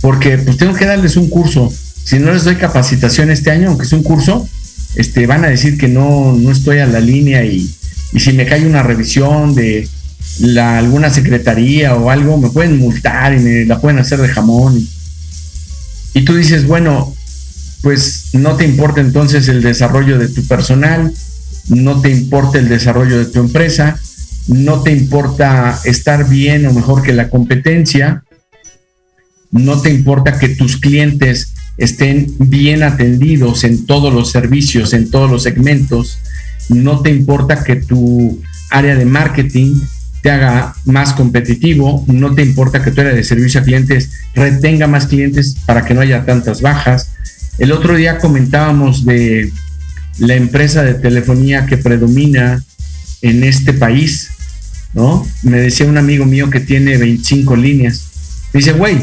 [0.00, 1.72] Porque pues tengo que darles un curso.
[2.04, 4.48] Si no les doy capacitación este año, aunque es un curso,
[4.94, 7.68] este, van a decir que no, no estoy a la línea y,
[8.16, 9.86] si me cae una revisión de
[10.40, 14.88] la, alguna secretaría o algo, me pueden multar y me la pueden hacer de jamón.
[16.14, 17.14] Y, tú dices, bueno,
[17.82, 21.12] pues no te importa entonces el desarrollo de tu personal,
[21.68, 24.00] no te importa el desarrollo de tu empresa,
[24.48, 28.24] no te importa estar bien o mejor que la competencia,
[29.50, 35.30] no te importa que tus clientes estén bien atendidos en todos los servicios, en todos
[35.30, 36.18] los segmentos.
[36.68, 39.80] No te importa que tu área de marketing
[40.20, 44.88] te haga más competitivo, no te importa que tu área de servicio a clientes retenga
[44.88, 47.12] más clientes para que no haya tantas bajas.
[47.58, 49.52] El otro día comentábamos de
[50.18, 52.64] la empresa de telefonía que predomina
[53.22, 54.30] en este país,
[54.94, 55.24] ¿no?
[55.42, 58.04] Me decía un amigo mío que tiene 25 líneas.
[58.52, 58.98] dice, güey,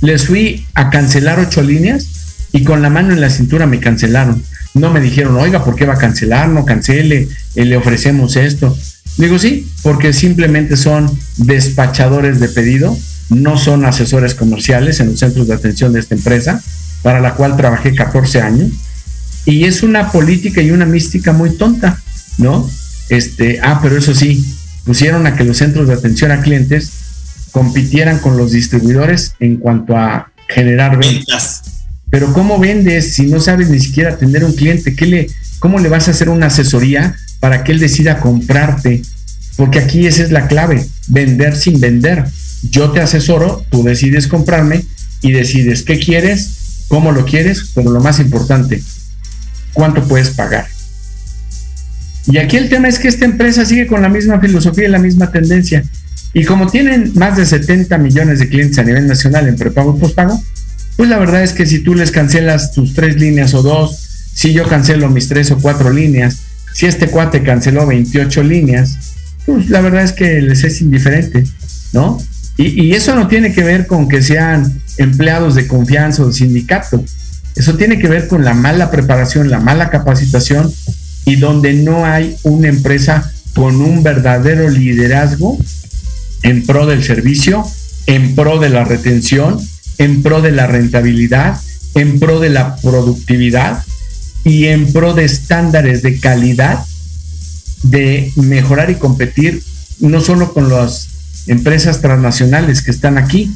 [0.00, 2.06] les fui a cancelar ocho líneas
[2.52, 4.42] y con la mano en la cintura me cancelaron.
[4.74, 6.48] No me dijeron, oiga, ¿por qué va a cancelar?
[6.48, 8.76] No cancele, eh, le ofrecemos esto.
[9.16, 12.96] Digo, sí, porque simplemente son despachadores de pedido,
[13.30, 16.62] no son asesores comerciales en los centros de atención de esta empresa,
[17.02, 18.70] para la cual trabajé 14 años.
[19.44, 22.00] Y es una política y una mística muy tonta,
[22.38, 22.70] ¿no?
[23.08, 24.44] Este, ah, pero eso sí,
[24.84, 26.92] pusieron a que los centros de atención a clientes
[27.50, 31.62] compitieran con los distribuidores en cuanto a generar ventas.
[32.10, 34.94] Pero ¿cómo vendes si no sabes ni siquiera atender a un cliente?
[34.94, 39.02] ¿Qué le, ¿Cómo le vas a hacer una asesoría para que él decida comprarte?
[39.56, 42.24] Porque aquí esa es la clave, vender sin vender.
[42.70, 44.84] Yo te asesoro, tú decides comprarme
[45.20, 48.82] y decides qué quieres, cómo lo quieres, pero lo más importante,
[49.74, 50.66] cuánto puedes pagar.
[52.26, 54.98] Y aquí el tema es que esta empresa sigue con la misma filosofía y la
[54.98, 55.82] misma tendencia.
[56.34, 60.00] Y como tienen más de 70 millones de clientes a nivel nacional en prepago y
[60.00, 60.42] pospago,
[60.96, 64.52] pues la verdad es que si tú les cancelas tus tres líneas o dos, si
[64.52, 66.38] yo cancelo mis tres o cuatro líneas,
[66.74, 68.96] si este cuate canceló 28 líneas,
[69.46, 71.44] pues la verdad es que les es indiferente,
[71.92, 72.18] ¿no?
[72.56, 76.32] Y, y eso no tiene que ver con que sean empleados de confianza o de
[76.34, 77.02] sindicato.
[77.56, 80.72] Eso tiene que ver con la mala preparación, la mala capacitación
[81.24, 85.58] y donde no hay una empresa con un verdadero liderazgo
[86.42, 87.64] en pro del servicio,
[88.06, 89.58] en pro de la retención
[89.98, 91.60] en pro de la rentabilidad,
[91.94, 93.84] en pro de la productividad
[94.44, 96.84] y en pro de estándares de calidad
[97.82, 99.62] de mejorar y competir
[100.00, 101.08] no solo con las
[101.48, 103.50] empresas transnacionales que están aquí,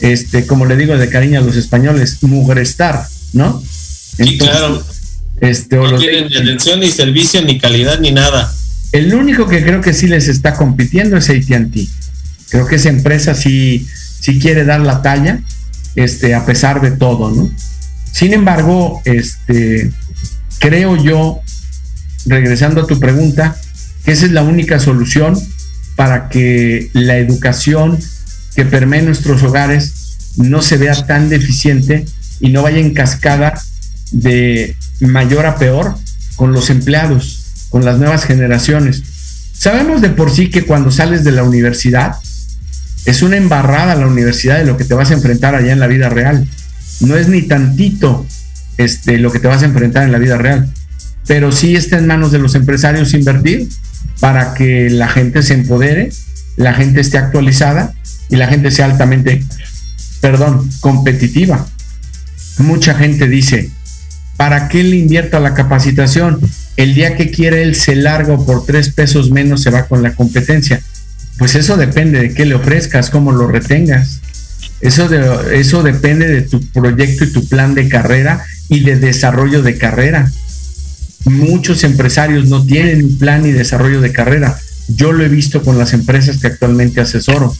[0.00, 3.62] este, como le digo de cariño a los españoles, mugrestar, ¿no?
[4.16, 4.82] sí, claro.
[5.40, 8.50] Este, no tienen ni atención, ni servicio, ni calidad, ni nada.
[8.92, 11.76] El único que creo que sí les está compitiendo es ATT.
[12.50, 13.86] Creo que esa empresa sí,
[14.20, 15.40] sí quiere dar la talla
[15.96, 17.50] este, a pesar de todo, ¿no?
[18.12, 19.90] Sin embargo, este,
[20.58, 21.40] creo yo,
[22.26, 23.56] regresando a tu pregunta,
[24.04, 25.38] que esa es la única solución
[25.96, 27.98] para que la educación
[28.54, 32.04] que permee nuestros hogares no se vea tan deficiente
[32.40, 33.54] y no vaya en cascada
[34.12, 35.96] de mayor a peor
[36.36, 39.02] con los empleados, con las nuevas generaciones.
[39.52, 42.16] Sabemos de por sí que cuando sales de la universidad,
[43.06, 45.86] es una embarrada la universidad de lo que te vas a enfrentar allá en la
[45.86, 46.46] vida real.
[47.00, 48.26] No es ni tantito
[48.78, 50.70] este, lo que te vas a enfrentar en la vida real,
[51.26, 53.68] pero sí está en manos de los empresarios invertir
[54.20, 56.10] para que la gente se empodere,
[56.56, 57.94] la gente esté actualizada
[58.28, 59.44] y la gente sea altamente,
[60.20, 61.66] perdón, competitiva.
[62.58, 63.70] Mucha gente dice,
[64.36, 66.40] ¿para qué le invierta la capacitación?
[66.76, 70.14] El día que quiere él se larga por tres pesos menos se va con la
[70.14, 70.82] competencia.
[71.38, 74.20] Pues eso depende de qué le ofrezcas, cómo lo retengas.
[74.80, 79.62] Eso, de, eso depende de tu proyecto y tu plan de carrera y de desarrollo
[79.62, 80.30] de carrera.
[81.24, 84.58] Muchos empresarios no tienen un plan y desarrollo de carrera.
[84.88, 87.54] Yo lo he visto con las empresas que actualmente asesoro.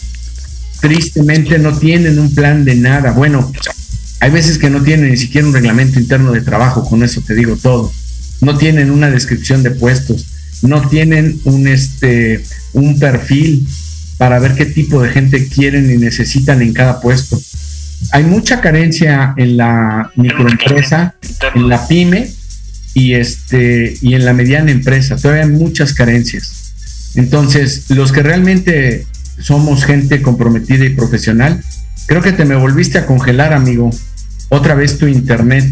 [0.80, 3.12] Tristemente no tienen un plan de nada.
[3.12, 3.52] Bueno,
[4.20, 7.34] hay veces que no tienen ni siquiera un reglamento interno de trabajo, con eso te
[7.34, 7.92] digo todo.
[8.40, 10.26] No tienen una descripción de puestos
[10.62, 12.42] no tienen un, este,
[12.72, 13.66] un perfil
[14.18, 17.40] para ver qué tipo de gente quieren y necesitan en cada puesto.
[18.12, 21.14] Hay mucha carencia en la microempresa,
[21.54, 22.30] en la pyme
[22.94, 25.16] y, este, y en la mediana empresa.
[25.16, 26.72] Todavía hay muchas carencias.
[27.14, 29.06] Entonces, los que realmente
[29.38, 31.62] somos gente comprometida y profesional,
[32.06, 33.90] creo que te me volviste a congelar, amigo.
[34.48, 35.64] Otra vez tu internet,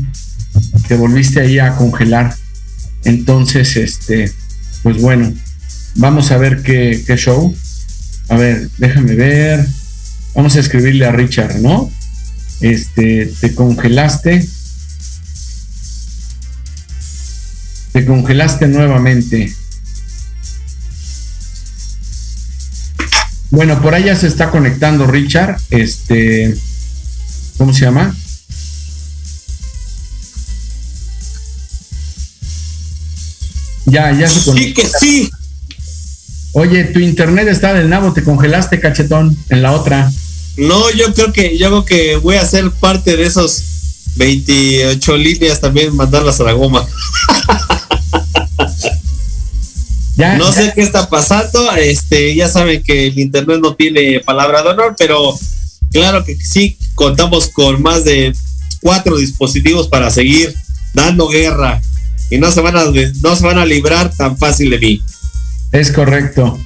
[0.88, 2.34] te volviste ahí a congelar.
[3.04, 4.32] Entonces, este,
[4.84, 5.32] pues bueno,
[5.94, 7.56] vamos a ver qué, show.
[8.28, 9.66] A ver, déjame ver.
[10.34, 11.90] Vamos a escribirle a Richard, ¿no?
[12.60, 14.46] Este, te congelaste.
[17.92, 19.54] Te congelaste nuevamente.
[23.50, 25.56] Bueno, por allá se está conectando Richard.
[25.70, 26.54] Este,
[27.56, 28.14] ¿cómo se llama?
[33.86, 35.30] Ya, ya se Sí, que sí.
[36.52, 40.12] Oye, tu internet está del nabo, te congelaste, cachetón, en la otra.
[40.56, 43.64] No, yo creo que yo creo que voy a ser parte de esos
[44.16, 46.86] 28 líneas también mandarlas a la goma.
[50.16, 54.62] ya, no sé qué está pasando, este, ya saben que el internet no tiene palabra
[54.62, 55.36] de honor, pero
[55.90, 58.32] claro que sí contamos con más de
[58.80, 60.54] cuatro dispositivos para seguir
[60.92, 61.82] dando guerra
[62.30, 65.02] y no se van a, no se van a librar tan fácil de mí.
[65.72, 66.58] Es correcto.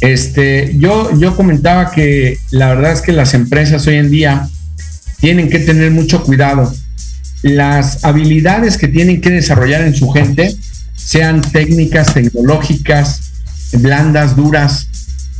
[0.00, 4.48] Este, yo, yo comentaba que la verdad es que las empresas hoy en día
[5.20, 6.72] tienen que tener mucho cuidado.
[7.42, 10.54] Las habilidades que tienen que desarrollar en su gente,
[10.96, 13.20] sean técnicas, tecnológicas,
[13.72, 14.88] blandas, duras,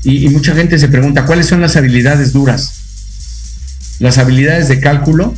[0.03, 2.75] y, y mucha gente se pregunta, ¿cuáles son las habilidades duras?
[4.01, 5.35] Las habilidades de cálculo,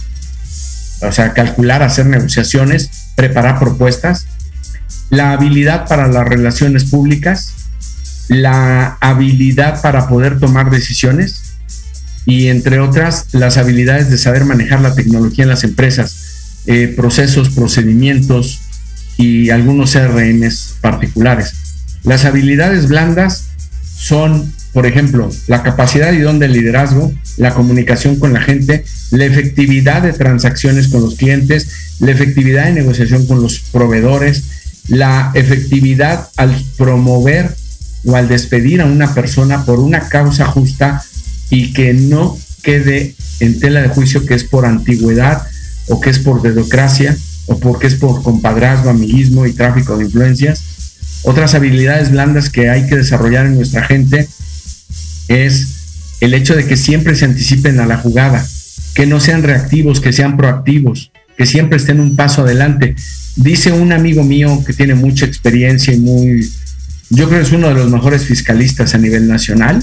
[1.03, 4.27] o sea, calcular, hacer negociaciones, preparar propuestas,
[5.11, 7.53] la habilidad para las relaciones públicas,
[8.29, 11.57] la habilidad para poder tomar decisiones
[12.27, 17.51] y entre otras las habilidades de saber manejar la tecnología en las empresas, eh, procesos,
[17.51, 18.61] procedimientos
[19.17, 21.55] y algunos CRMs particulares.
[22.03, 23.47] Las habilidades blandas
[23.97, 29.24] son, por ejemplo, la capacidad y don del liderazgo, la comunicación con la gente, la
[29.24, 34.43] efectividad de transacciones con los clientes, la efectividad de negociación con los proveedores,
[34.89, 37.57] la efectividad al promover
[38.05, 41.03] o al despedir a una persona por una causa justa
[41.49, 45.43] y que no quede en tela de juicio que es por antigüedad
[45.89, 47.16] o que es por dedocracia
[47.47, 50.62] o porque es por compadrazgo, amiguismo y tráfico de influencias.
[51.22, 54.29] Otras habilidades blandas que hay que desarrollar en nuestra gente
[55.29, 58.47] es el hecho de que siempre se anticipen a la jugada,
[58.95, 62.97] que no sean reactivos, que sean proactivos, que siempre estén un paso adelante.
[63.37, 66.49] Dice un amigo mío que tiene mucha experiencia y muy
[67.11, 69.83] yo creo que es uno de los mejores fiscalistas a nivel nacional,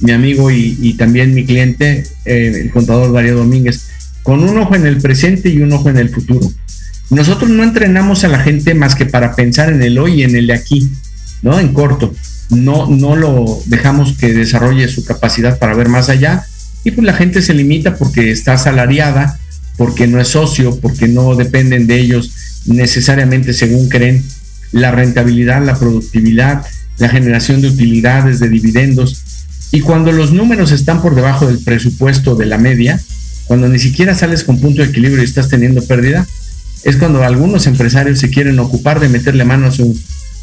[0.00, 3.88] mi amigo y, también mi cliente, eh, el contador Darío Domínguez,
[4.22, 6.50] con un ojo en el presente y un ojo en el futuro.
[7.10, 10.34] Nosotros no entrenamos a la gente más que para pensar en el hoy y en
[10.36, 10.90] el de aquí,
[11.42, 11.60] ¿no?
[11.60, 12.14] En corto.
[12.50, 16.46] No, no lo dejamos que desarrolle su capacidad para ver más allá
[16.84, 19.38] y pues la gente se limita porque está asalariada,
[19.76, 22.30] porque no es socio, porque no dependen de ellos
[22.66, 24.22] necesariamente según creen
[24.72, 26.64] la rentabilidad, la productividad,
[26.98, 29.22] la generación de utilidades, de dividendos.
[29.72, 33.00] Y cuando los números están por debajo del presupuesto de la media,
[33.46, 36.26] cuando ni siquiera sales con punto de equilibrio y estás teniendo pérdida,
[36.84, 39.98] es cuando algunos empresarios se quieren ocupar de meterle mano a su,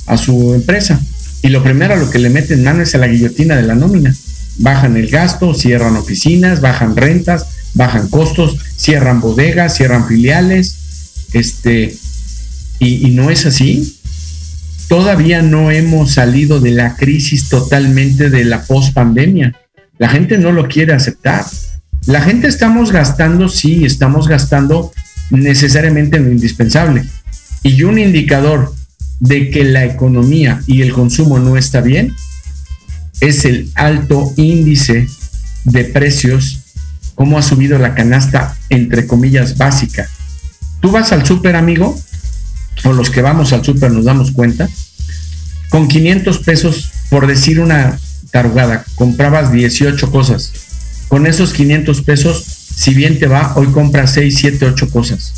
[0.07, 0.99] a su empresa.
[1.41, 3.75] Y lo primero a lo que le meten mano es a la guillotina de la
[3.75, 4.15] nómina.
[4.57, 11.27] Bajan el gasto, cierran oficinas, bajan rentas, bajan costos, cierran bodegas, cierran filiales.
[11.33, 11.95] Este,
[12.79, 13.97] y, no es así
[14.91, 19.55] todavía no hemos salido de la crisis totalmente de la post-pandemia.
[19.97, 21.45] La gente no lo quiere aceptar.
[22.07, 24.91] La gente estamos gastando, sí, estamos gastando
[25.29, 27.03] necesariamente en lo indispensable.
[27.63, 28.73] Y un indicador
[29.21, 32.13] de que la economía y el consumo no está bien
[33.21, 35.07] es el alto índice
[35.63, 36.59] de precios,
[37.13, 40.09] cómo ha subido la canasta, entre comillas, básica.
[40.81, 41.97] Tú vas al súper, amigo,
[42.83, 44.67] o los que vamos al súper nos damos cuenta,
[45.69, 47.99] con 500 pesos, por decir una
[48.31, 50.51] tarugada, comprabas 18 cosas.
[51.09, 52.43] Con esos 500 pesos,
[52.75, 55.33] si bien te va, hoy compras 6, 7, 8 cosas.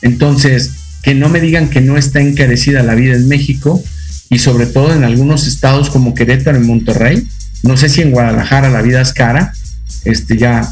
[0.00, 0.70] Entonces,
[1.02, 3.82] que no me digan que no está encarecida la vida en México
[4.28, 7.26] y sobre todo en algunos estados como Querétaro y Monterrey.
[7.62, 9.52] No sé si en Guadalajara la vida es cara.
[10.04, 10.68] Este ya,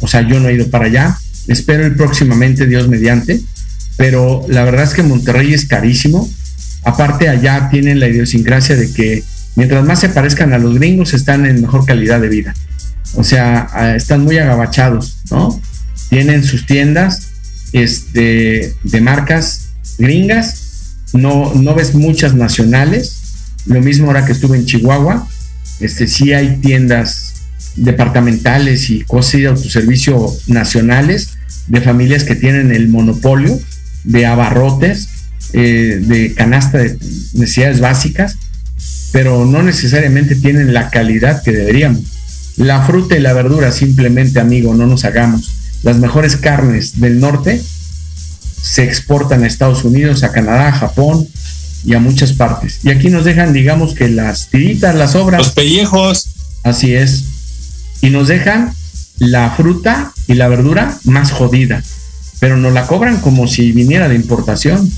[0.00, 1.18] o sea, yo no he ido para allá.
[1.48, 3.40] Espero ir próximamente, Dios mediante
[3.96, 6.28] pero la verdad es que Monterrey es carísimo.
[6.84, 9.24] Aparte allá tienen la idiosincrasia de que
[9.56, 12.54] mientras más se parezcan a los gringos están en mejor calidad de vida.
[13.14, 15.60] O sea, están muy agabachados, ¿no?
[16.10, 17.25] Tienen sus tiendas
[17.72, 23.22] este, de marcas gringas, no, no ves muchas nacionales.
[23.66, 25.26] Lo mismo ahora que estuve en Chihuahua,
[25.80, 27.34] este, sí hay tiendas
[27.76, 31.36] departamentales y cosas de autoservicio nacionales
[31.66, 33.58] de familias que tienen el monopolio
[34.04, 35.08] de abarrotes,
[35.52, 36.96] eh, de canasta de
[37.34, 38.36] necesidades básicas,
[39.12, 42.02] pero no necesariamente tienen la calidad que deberíamos.
[42.56, 45.55] La fruta y la verdura simplemente, amigo, no nos hagamos.
[45.82, 47.62] Las mejores carnes del norte
[48.62, 51.26] se exportan a Estados Unidos, a Canadá, a Japón
[51.84, 52.80] y a muchas partes.
[52.82, 55.38] Y aquí nos dejan, digamos que las tiritas, las obras.
[55.38, 56.28] Los pellejos.
[56.64, 57.24] Así es.
[58.00, 58.72] Y nos dejan
[59.18, 61.82] la fruta y la verdura más jodida
[62.40, 64.90] pero nos la cobran como si viniera de importación.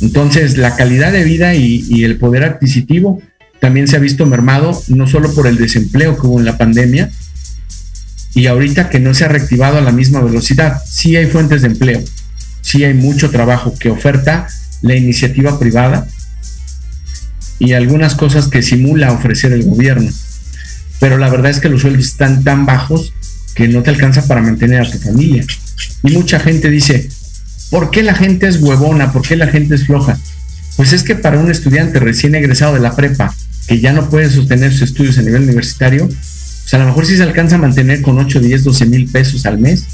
[0.00, 3.20] Entonces, la calidad de vida y, el poder adquisitivo
[3.60, 7.10] también se ha visto mermado, no solo por el desempleo que hubo en la pandemia,
[8.36, 10.82] y ahorita que no se ha reactivado a la misma velocidad.
[10.86, 12.04] Sí hay fuentes de empleo,
[12.60, 14.46] sí hay mucho trabajo que oferta
[14.82, 16.06] la iniciativa privada
[17.58, 20.10] y algunas cosas que simula ofrecer el gobierno.
[21.00, 23.14] Pero la verdad es que los sueldos están tan bajos
[23.54, 25.42] que no te alcanza para mantener a tu familia.
[26.02, 27.08] Y mucha gente dice,
[27.70, 29.12] ¿Por qué la gente es huevona?
[29.12, 30.18] ¿Por qué la gente es floja?
[30.76, 33.34] Pues es que para un estudiante recién egresado de la prepa,
[33.66, 36.06] que ya no puede sostener sus estudios a nivel universitario,
[36.66, 39.46] pues a lo mejor sí se alcanza a mantener con 8, 10, 12 mil pesos
[39.46, 39.84] al mes,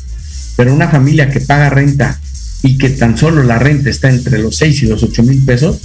[0.56, 2.18] pero una familia que paga renta
[2.62, 5.76] y que tan solo la renta está entre los 6 y los 8 mil pesos,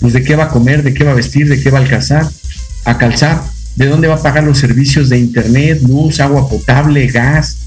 [0.00, 1.86] pues de qué va a comer, de qué va a vestir, de qué va a
[1.86, 2.26] calzar,
[2.86, 3.42] a calzar,
[3.76, 7.58] de dónde va a pagar los servicios de internet, luz, agua potable, gas,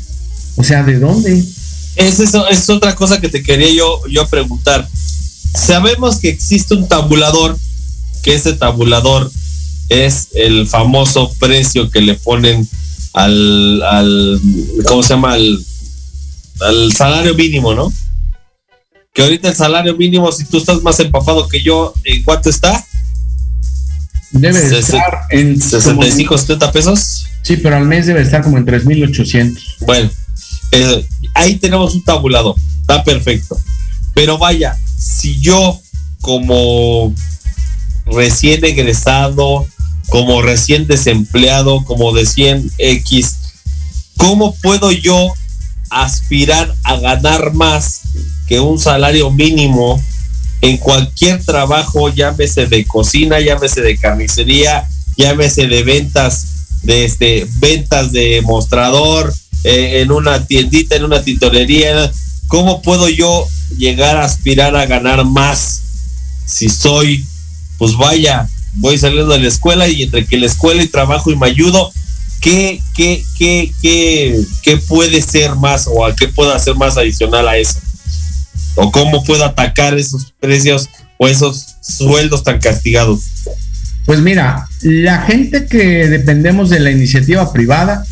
[0.55, 1.45] o sea, ¿de dónde?
[1.95, 4.89] Es eso, es otra cosa que te quería yo, yo preguntar.
[5.53, 7.55] Sabemos que existe un tabulador,
[8.23, 9.31] que ese tabulador
[9.89, 12.67] es el famoso precio que le ponen
[13.13, 14.41] al, al
[14.87, 15.33] ¿cómo se llama?
[15.33, 15.63] Al,
[16.61, 17.91] al salario mínimo, ¿no?
[19.13, 22.83] Que ahorita el salario mínimo, si tú estás más empapado que yo, ¿en cuánto está?
[24.31, 27.25] Debe estar en 65, 70 pesos.
[27.43, 29.59] Sí, pero al mes debe estar como en 3.800.
[29.81, 30.09] Bueno,
[30.71, 31.05] eh,
[31.35, 33.55] ahí tenemos un tabulador, está perfecto.
[34.15, 35.79] Pero vaya, si yo
[36.21, 37.13] como
[38.07, 39.67] recién egresado,
[40.13, 43.35] como recién desempleado, como de 100 X,
[44.15, 45.33] ¿cómo puedo yo
[45.89, 48.01] aspirar a ganar más
[48.47, 49.99] que un salario mínimo
[50.61, 54.87] en cualquier trabajo, llámese de cocina, llámese de carnicería,
[55.17, 56.45] llámese de ventas,
[56.83, 59.33] de este, ventas de mostrador,
[59.63, 62.11] eh, en una tiendita, en una tintorería,
[62.47, 63.47] ¿cómo puedo yo
[63.79, 65.81] llegar a aspirar a ganar más
[66.45, 67.25] si soy,
[67.79, 71.35] pues vaya, voy saliendo de la escuela y entre que la escuela y trabajo y
[71.35, 71.91] me ayudo,
[72.41, 77.47] ¿qué, qué, qué, qué, qué puede ser más o a qué puedo hacer más adicional
[77.47, 77.79] a eso?
[78.75, 83.21] ¿O cómo puedo atacar esos precios o esos sueldos tan castigados?
[84.05, 88.05] Pues mira, la gente que dependemos de la iniciativa privada,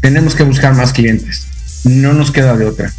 [0.00, 1.46] tenemos que buscar más clientes.
[1.84, 2.92] No nos queda de otra.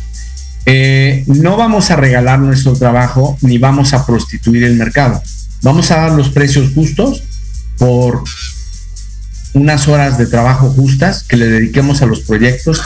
[0.65, 5.21] Eh, no vamos a regalar nuestro trabajo ni vamos a prostituir el mercado.
[5.63, 7.23] Vamos a dar los precios justos
[7.77, 8.23] por
[9.53, 12.81] unas horas de trabajo justas que le dediquemos a los proyectos,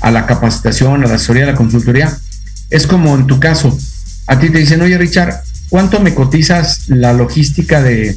[0.00, 2.16] a la capacitación, a la asesoría, a la consultoría.
[2.70, 3.76] Es como en tu caso,
[4.26, 8.16] a ti te dicen, oye Richard, ¿cuánto me cotizas la logística de,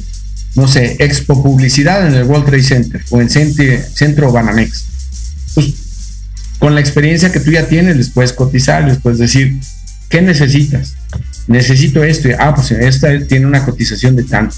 [0.54, 4.84] no sé, expo publicidad en el World Trade Center o en Centro Banamex?
[5.54, 5.74] Pues
[6.58, 9.60] con la experiencia que tú ya tienes, les puedes cotizar, les puedes decir,
[10.08, 10.94] ¿qué necesitas?
[11.48, 12.28] Necesito esto.
[12.38, 14.54] Ah, pues esta tiene una cotización de tanto.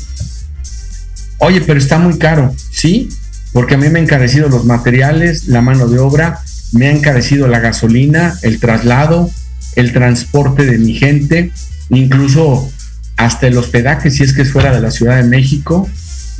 [1.38, 2.54] Oye, pero está muy caro.
[2.70, 3.08] Sí,
[3.52, 6.40] porque a mí me han encarecido los materiales, la mano de obra,
[6.72, 9.30] me ha encarecido la gasolina, el traslado,
[9.76, 11.50] el transporte de mi gente,
[11.88, 12.70] incluso
[13.16, 15.88] hasta el hospedaje, si es que es fuera de la Ciudad de México,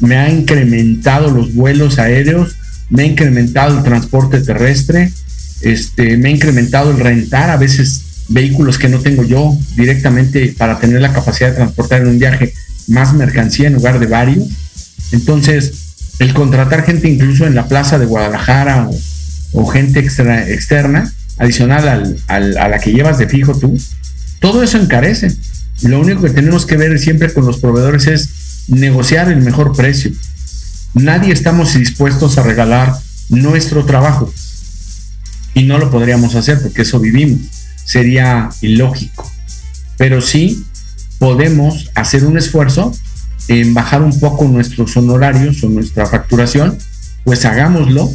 [0.00, 2.56] me ha incrementado los vuelos aéreos,
[2.88, 5.12] me ha incrementado el transporte terrestre,
[5.62, 10.78] este, me ha incrementado el rentar a veces vehículos que no tengo yo directamente para
[10.78, 12.54] tener la capacidad de transportar en un viaje
[12.88, 14.48] más mercancía en lugar de varios.
[15.12, 15.72] Entonces,
[16.20, 18.88] el contratar gente incluso en la plaza de Guadalajara
[19.52, 23.78] o, gente extra, externa, adicional a la que llevas de fijo tú,
[24.38, 25.34] todo eso encarece.
[25.82, 28.28] Lo único que tenemos que ver siempre con los proveedores es
[28.68, 30.12] negociar el mejor precio.
[30.94, 32.92] Nadie estamos dispuestos a regalar
[33.28, 34.32] nuestro trabajo
[35.54, 37.40] y no lo podríamos hacer porque eso vivimos.
[37.84, 39.30] Sería ilógico.
[39.96, 40.64] Pero sí
[41.18, 42.92] podemos hacer un esfuerzo
[43.48, 46.78] en bajar un poco nuestros honorarios o nuestra facturación,
[47.24, 48.10] pues hagámoslo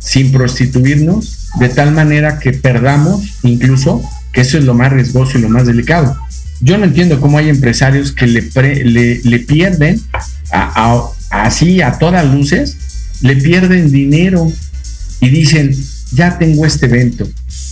[0.00, 4.02] sin prostituirnos de tal manera que perdamos incluso,
[4.32, 6.16] que eso es lo más riesgoso y lo más delicado.
[6.60, 10.00] Yo no entiendo cómo hay empresarios que le, le, pierden
[11.30, 12.76] así a todas luces,
[13.20, 14.50] le pierden dinero
[15.20, 15.74] y dicen,
[16.12, 17.28] ya tengo este evento,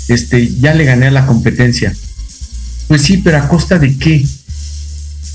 [0.09, 1.95] este, ya le gané a la competencia.
[2.89, 4.25] Pues sí, pero a costa de qué?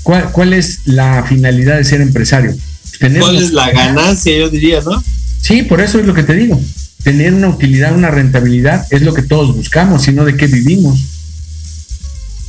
[0.02, 2.56] ¿Cuál, es la finalidad de ser empresario?
[2.98, 5.02] ¿Cuál es la ganancia, yo diría, no?
[5.40, 6.60] Sí, por eso es lo que te digo.
[7.02, 11.00] Tener una utilidad, una rentabilidad es lo que todos buscamos, sino de qué vivimos.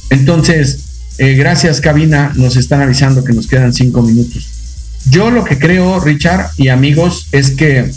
[0.10, 0.80] Entonces,
[1.18, 4.48] eh, gracias, cabina, nos están avisando que nos quedan cinco minutos.
[5.10, 7.92] Yo lo que creo, Richard y amigos, es que,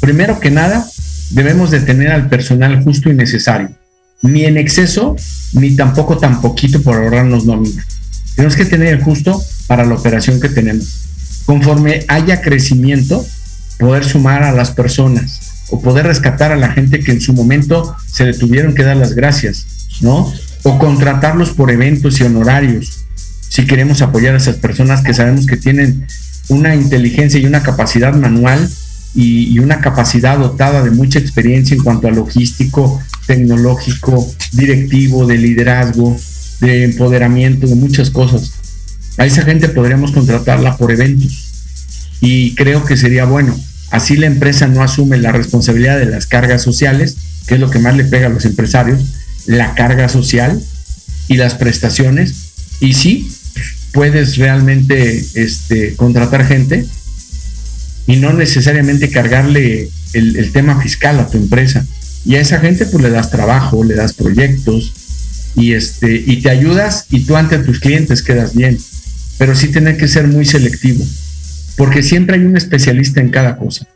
[0.00, 0.88] primero que nada,
[1.32, 3.70] debemos de tener al personal justo y necesario,
[4.22, 5.16] ni en exceso,
[5.54, 7.84] ni tampoco tan poquito por ahorrarnos nómina.
[8.36, 11.06] Tenemos que tener el justo para la operación que tenemos.
[11.44, 13.26] Conforme haya crecimiento,
[13.78, 17.96] poder sumar a las personas o poder rescatar a la gente que en su momento
[18.06, 19.66] se le tuvieron que dar las gracias,
[20.00, 20.32] ¿no?
[20.62, 23.04] O contratarlos por eventos y honorarios,
[23.48, 26.06] si queremos apoyar a esas personas que sabemos que tienen
[26.48, 28.68] una inteligencia y una capacidad manual
[29.14, 36.16] y, una capacidad dotada de mucha experiencia en cuanto a logístico, tecnológico, directivo, de liderazgo,
[36.60, 38.52] de empoderamiento, de muchas cosas.
[39.18, 41.52] A esa gente podríamos contratarla por eventos
[42.20, 43.58] y creo que sería bueno.
[43.90, 47.78] Así la empresa no asume la responsabilidad de las cargas sociales, que es lo que
[47.78, 49.02] más le pega a los empresarios,
[49.46, 50.62] la carga social
[51.28, 52.52] y las prestaciones.
[52.80, 53.30] Y sí,
[53.92, 56.86] puedes realmente este, contratar gente
[58.06, 61.86] y no necesariamente cargarle el, tema fiscal a tu empresa.
[62.24, 64.92] Y a esa gente pues le das trabajo, le das proyectos
[65.56, 68.78] y, este, y te ayudas y tú ante tus clientes quedas bien.
[69.38, 71.04] Pero sí tiene que ser muy selectivo,
[71.76, 73.86] porque siempre hay un especialista en cada cosa.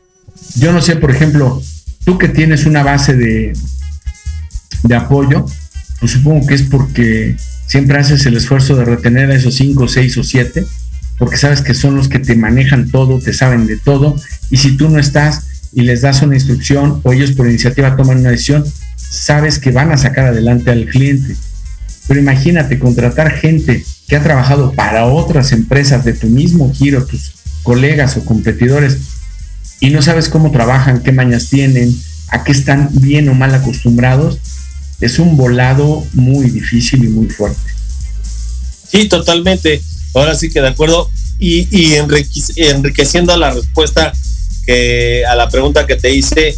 [0.56, 1.62] Yo no sé, por ejemplo,
[2.04, 3.52] tú que tienes una base de,
[4.82, 5.46] de apoyo,
[6.00, 7.36] pues supongo que es porque
[7.66, 10.64] siempre haces el esfuerzo de retener a esos cinco, seis o siete,
[11.18, 14.16] porque sabes que son los que te manejan todo, te saben de todo,
[14.50, 18.18] y si tú no estás y les das una instrucción o ellos por iniciativa toman
[18.18, 18.64] una decisión,
[18.96, 21.36] sabes que van a sacar adelante al cliente.
[22.08, 27.32] Pero imagínate contratar gente que ha trabajado para otras empresas de tu mismo giro, tus
[27.62, 28.98] colegas o competidores,
[29.80, 31.94] y no sabes cómo trabajan, qué mañas tienen,
[32.28, 34.38] a qué están bien o mal acostumbrados,
[35.00, 37.70] es un volado muy difícil y muy fuerte.
[38.88, 39.82] Sí, totalmente.
[40.16, 41.10] Ahora sí que de acuerdo.
[41.38, 44.10] Y, enriqueciendo la respuesta
[44.64, 46.56] que, a la pregunta que te hice,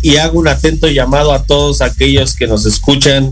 [0.00, 3.30] y hago un atento llamado a todos aquellos que nos escuchan,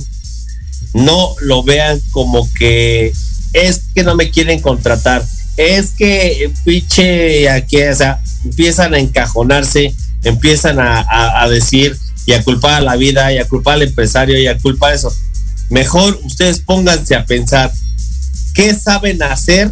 [0.94, 3.12] no lo vean como que
[3.52, 5.24] es que no me quieren contratar,
[5.56, 9.94] es que piche aquí, o sea, empiezan a encajonarse,
[10.24, 11.96] empiezan a, a, a decir,
[12.26, 15.14] y a culpar a la vida y a culpar al empresario y a culpar eso.
[15.70, 17.70] Mejor ustedes pónganse a pensar
[18.54, 19.70] qué saben hacer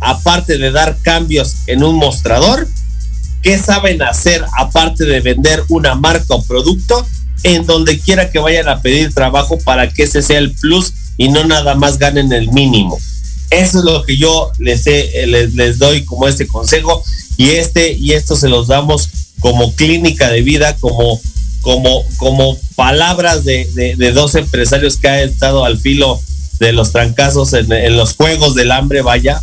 [0.00, 2.66] aparte de dar cambios en un mostrador,
[3.42, 7.06] qué saben hacer aparte de vender una marca o producto
[7.42, 11.28] en donde quiera que vayan a pedir trabajo para que ese sea el plus y
[11.28, 12.98] no nada más ganen el mínimo.
[13.50, 17.02] Eso es lo que yo les, les, les doy como este consejo
[17.36, 19.08] y este y esto se los damos
[19.40, 21.20] como clínica de vida, como
[21.60, 26.18] como, como palabras de, de, de, dos empresarios que han estado al filo
[26.60, 29.40] de los trancazos en, los juegos del hambre, vaya,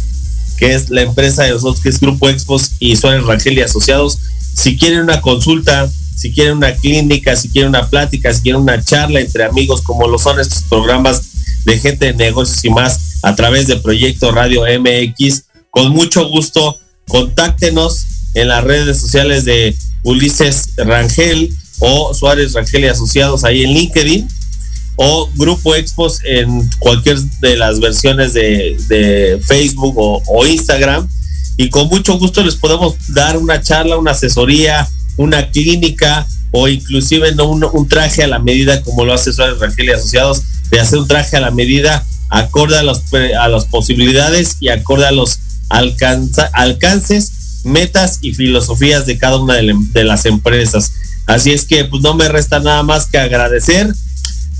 [0.57, 4.19] que es la empresa de nosotros, que es Grupo Expos y Suárez Rangel y Asociados.
[4.53, 8.81] Si quieren una consulta, si quieren una clínica, si quieren una plática, si quieren una
[8.81, 11.21] charla entre amigos, como lo son estos programas
[11.65, 16.79] de gente de negocios y más, a través de Proyecto Radio MX, con mucho gusto,
[17.07, 18.05] contáctenos
[18.35, 21.49] en las redes sociales de Ulises Rangel
[21.79, 24.27] o Suárez Rangel y Asociados ahí en LinkedIn
[24.97, 31.07] o Grupo Expos en cualquier de las versiones de, de Facebook o, Instagram.
[31.55, 37.31] Y con mucho gusto les podemos dar una charla, una asesoría, una clínica o inclusive
[37.41, 40.41] un, un traje a la medida como lo hace Suárez Rangel y Asociados,
[40.71, 43.01] de hacer un traje a la medida acorde a, los,
[43.39, 45.39] a las posibilidades y acorde a los
[45.69, 50.91] alcanza, alcances, metas y filosofías de cada una de, de las empresas.
[51.27, 53.93] Así es que pues no me resta nada más que agradecer.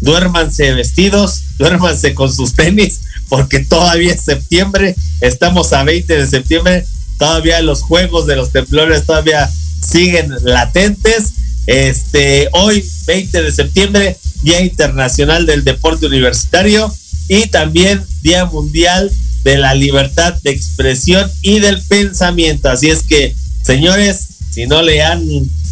[0.01, 6.85] Duérmanse vestidos, duérmanse con sus tenis, porque todavía es septiembre, estamos a 20 de septiembre,
[7.17, 9.49] todavía los juegos de los temblores todavía
[9.81, 11.33] siguen latentes.
[11.65, 16.93] Este, hoy, 20 de septiembre, Día Internacional del Deporte Universitario
[17.27, 19.11] y también Día Mundial
[19.43, 22.69] de la Libertad de Expresión y del Pensamiento.
[22.69, 25.21] Así es que, señores, si no le han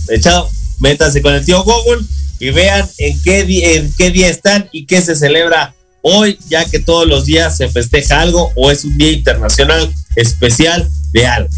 [0.09, 0.49] echado
[0.79, 2.05] métanse con el tío Google
[2.39, 3.41] y vean en qué,
[3.75, 7.67] en qué día están y qué se celebra hoy, ya que todos los días se
[7.67, 11.49] festeja algo o es un día internacional especial de algo.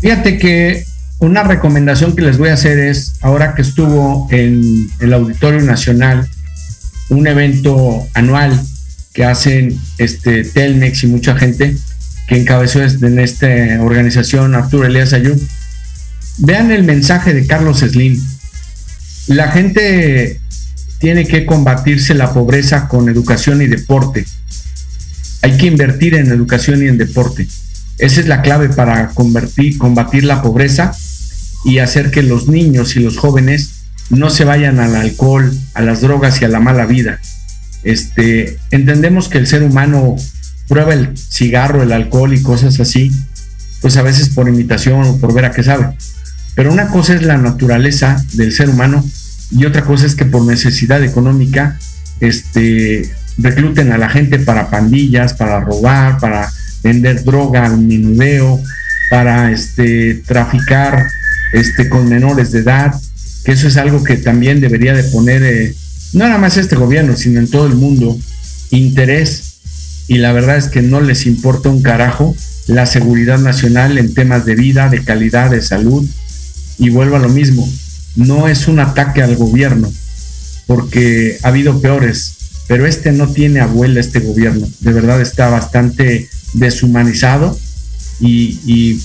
[0.00, 0.84] Fíjate que
[1.18, 6.28] una recomendación que les voy a hacer es, ahora que estuvo en el Auditorio Nacional,
[7.08, 8.60] un evento anual
[9.12, 11.76] que hacen este Telmex y mucha gente
[12.28, 13.46] que encabezó en esta
[13.80, 15.40] organización Arturo Elías Ayub,
[16.38, 18.22] Vean el mensaje de Carlos Slim.
[19.26, 20.40] La gente
[20.98, 24.24] tiene que combatirse la pobreza con educación y deporte.
[25.42, 27.46] Hay que invertir en educación y en deporte.
[27.98, 30.92] Esa es la clave para combatir la pobreza
[31.64, 33.70] y hacer que los niños y los jóvenes
[34.10, 37.20] no se vayan al alcohol, a las drogas y a la mala vida.
[37.82, 40.16] Este, entendemos que el ser humano
[40.68, 43.10] prueba el cigarro, el alcohol y cosas así,
[43.80, 45.96] pues a veces por imitación o por ver a qué sabe.
[46.56, 49.04] Pero una cosa es la naturaleza del ser humano
[49.52, 51.78] y otra cosa es que por necesidad económica
[52.18, 56.50] este, recluten a la gente para pandillas, para robar, para
[56.82, 58.60] vender droga al menudeo,
[59.10, 61.06] para este, traficar
[61.52, 62.94] este, con menores de edad.
[63.44, 65.74] que eso es algo que también debería de poner, eh,
[66.14, 68.18] no nada más este gobierno, sino en todo el mundo,
[68.70, 69.58] interés.
[70.08, 72.34] Y la verdad es que no les importa un carajo
[72.66, 76.04] la seguridad nacional en temas de vida, de calidad, de salud.
[76.78, 77.68] Y vuelvo a lo mismo,
[78.16, 79.92] no es un ataque al gobierno,
[80.66, 84.66] porque ha habido peores, pero este no tiene abuela, este gobierno.
[84.80, 87.58] De verdad está bastante deshumanizado
[88.20, 89.00] y,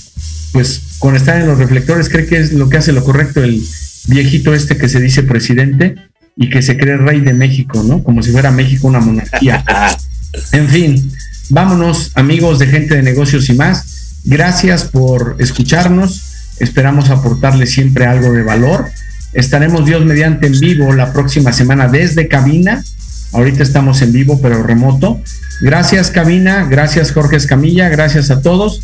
[0.52, 3.64] pues con estar en los reflectores cree que es lo que hace lo correcto el
[4.06, 5.96] viejito este que se dice presidente
[6.36, 8.02] y que se cree rey de México, ¿no?
[8.02, 9.64] Como si fuera México una monarquía.
[10.52, 11.12] en fin,
[11.50, 14.20] vámonos amigos de gente de negocios y más.
[14.24, 16.31] Gracias por escucharnos.
[16.58, 18.90] Esperamos aportarles siempre algo de valor.
[19.32, 22.84] Estaremos Dios mediante en vivo la próxima semana desde cabina.
[23.32, 25.20] Ahorita estamos en vivo, pero remoto.
[25.62, 26.66] Gracias, cabina.
[26.68, 27.88] Gracias, Jorge Escamilla.
[27.88, 28.82] Gracias a todos.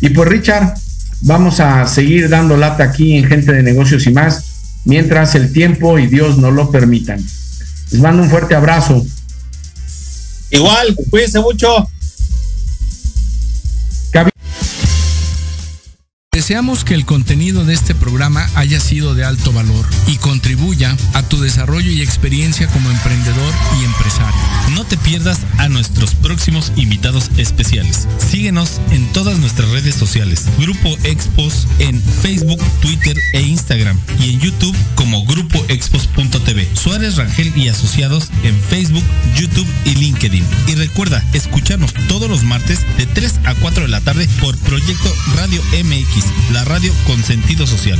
[0.00, 0.74] Y pues, Richard,
[1.22, 4.44] vamos a seguir dando lata aquí en Gente de Negocios y más,
[4.84, 7.24] mientras el tiempo y Dios nos lo permitan.
[7.90, 9.04] Les mando un fuerte abrazo.
[10.50, 11.88] Igual, cuídense mucho.
[16.46, 21.24] Deseamos que el contenido de este programa haya sido de alto valor y contribuya a
[21.24, 24.40] tu desarrollo y experiencia como emprendedor y empresario.
[24.70, 28.06] No te pierdas a nuestros próximos invitados especiales.
[28.18, 30.46] Síguenos en todas nuestras redes sociales.
[30.56, 36.05] Grupo Expos en Facebook, Twitter e Instagram y en YouTube como Grupo Expos.tv.
[36.74, 39.04] Suárez Rangel y Asociados en Facebook,
[39.34, 40.44] YouTube y LinkedIn.
[40.68, 45.12] Y recuerda escucharnos todos los martes de 3 a 4 de la tarde por Proyecto
[45.36, 47.98] Radio MX la radio con sentido social.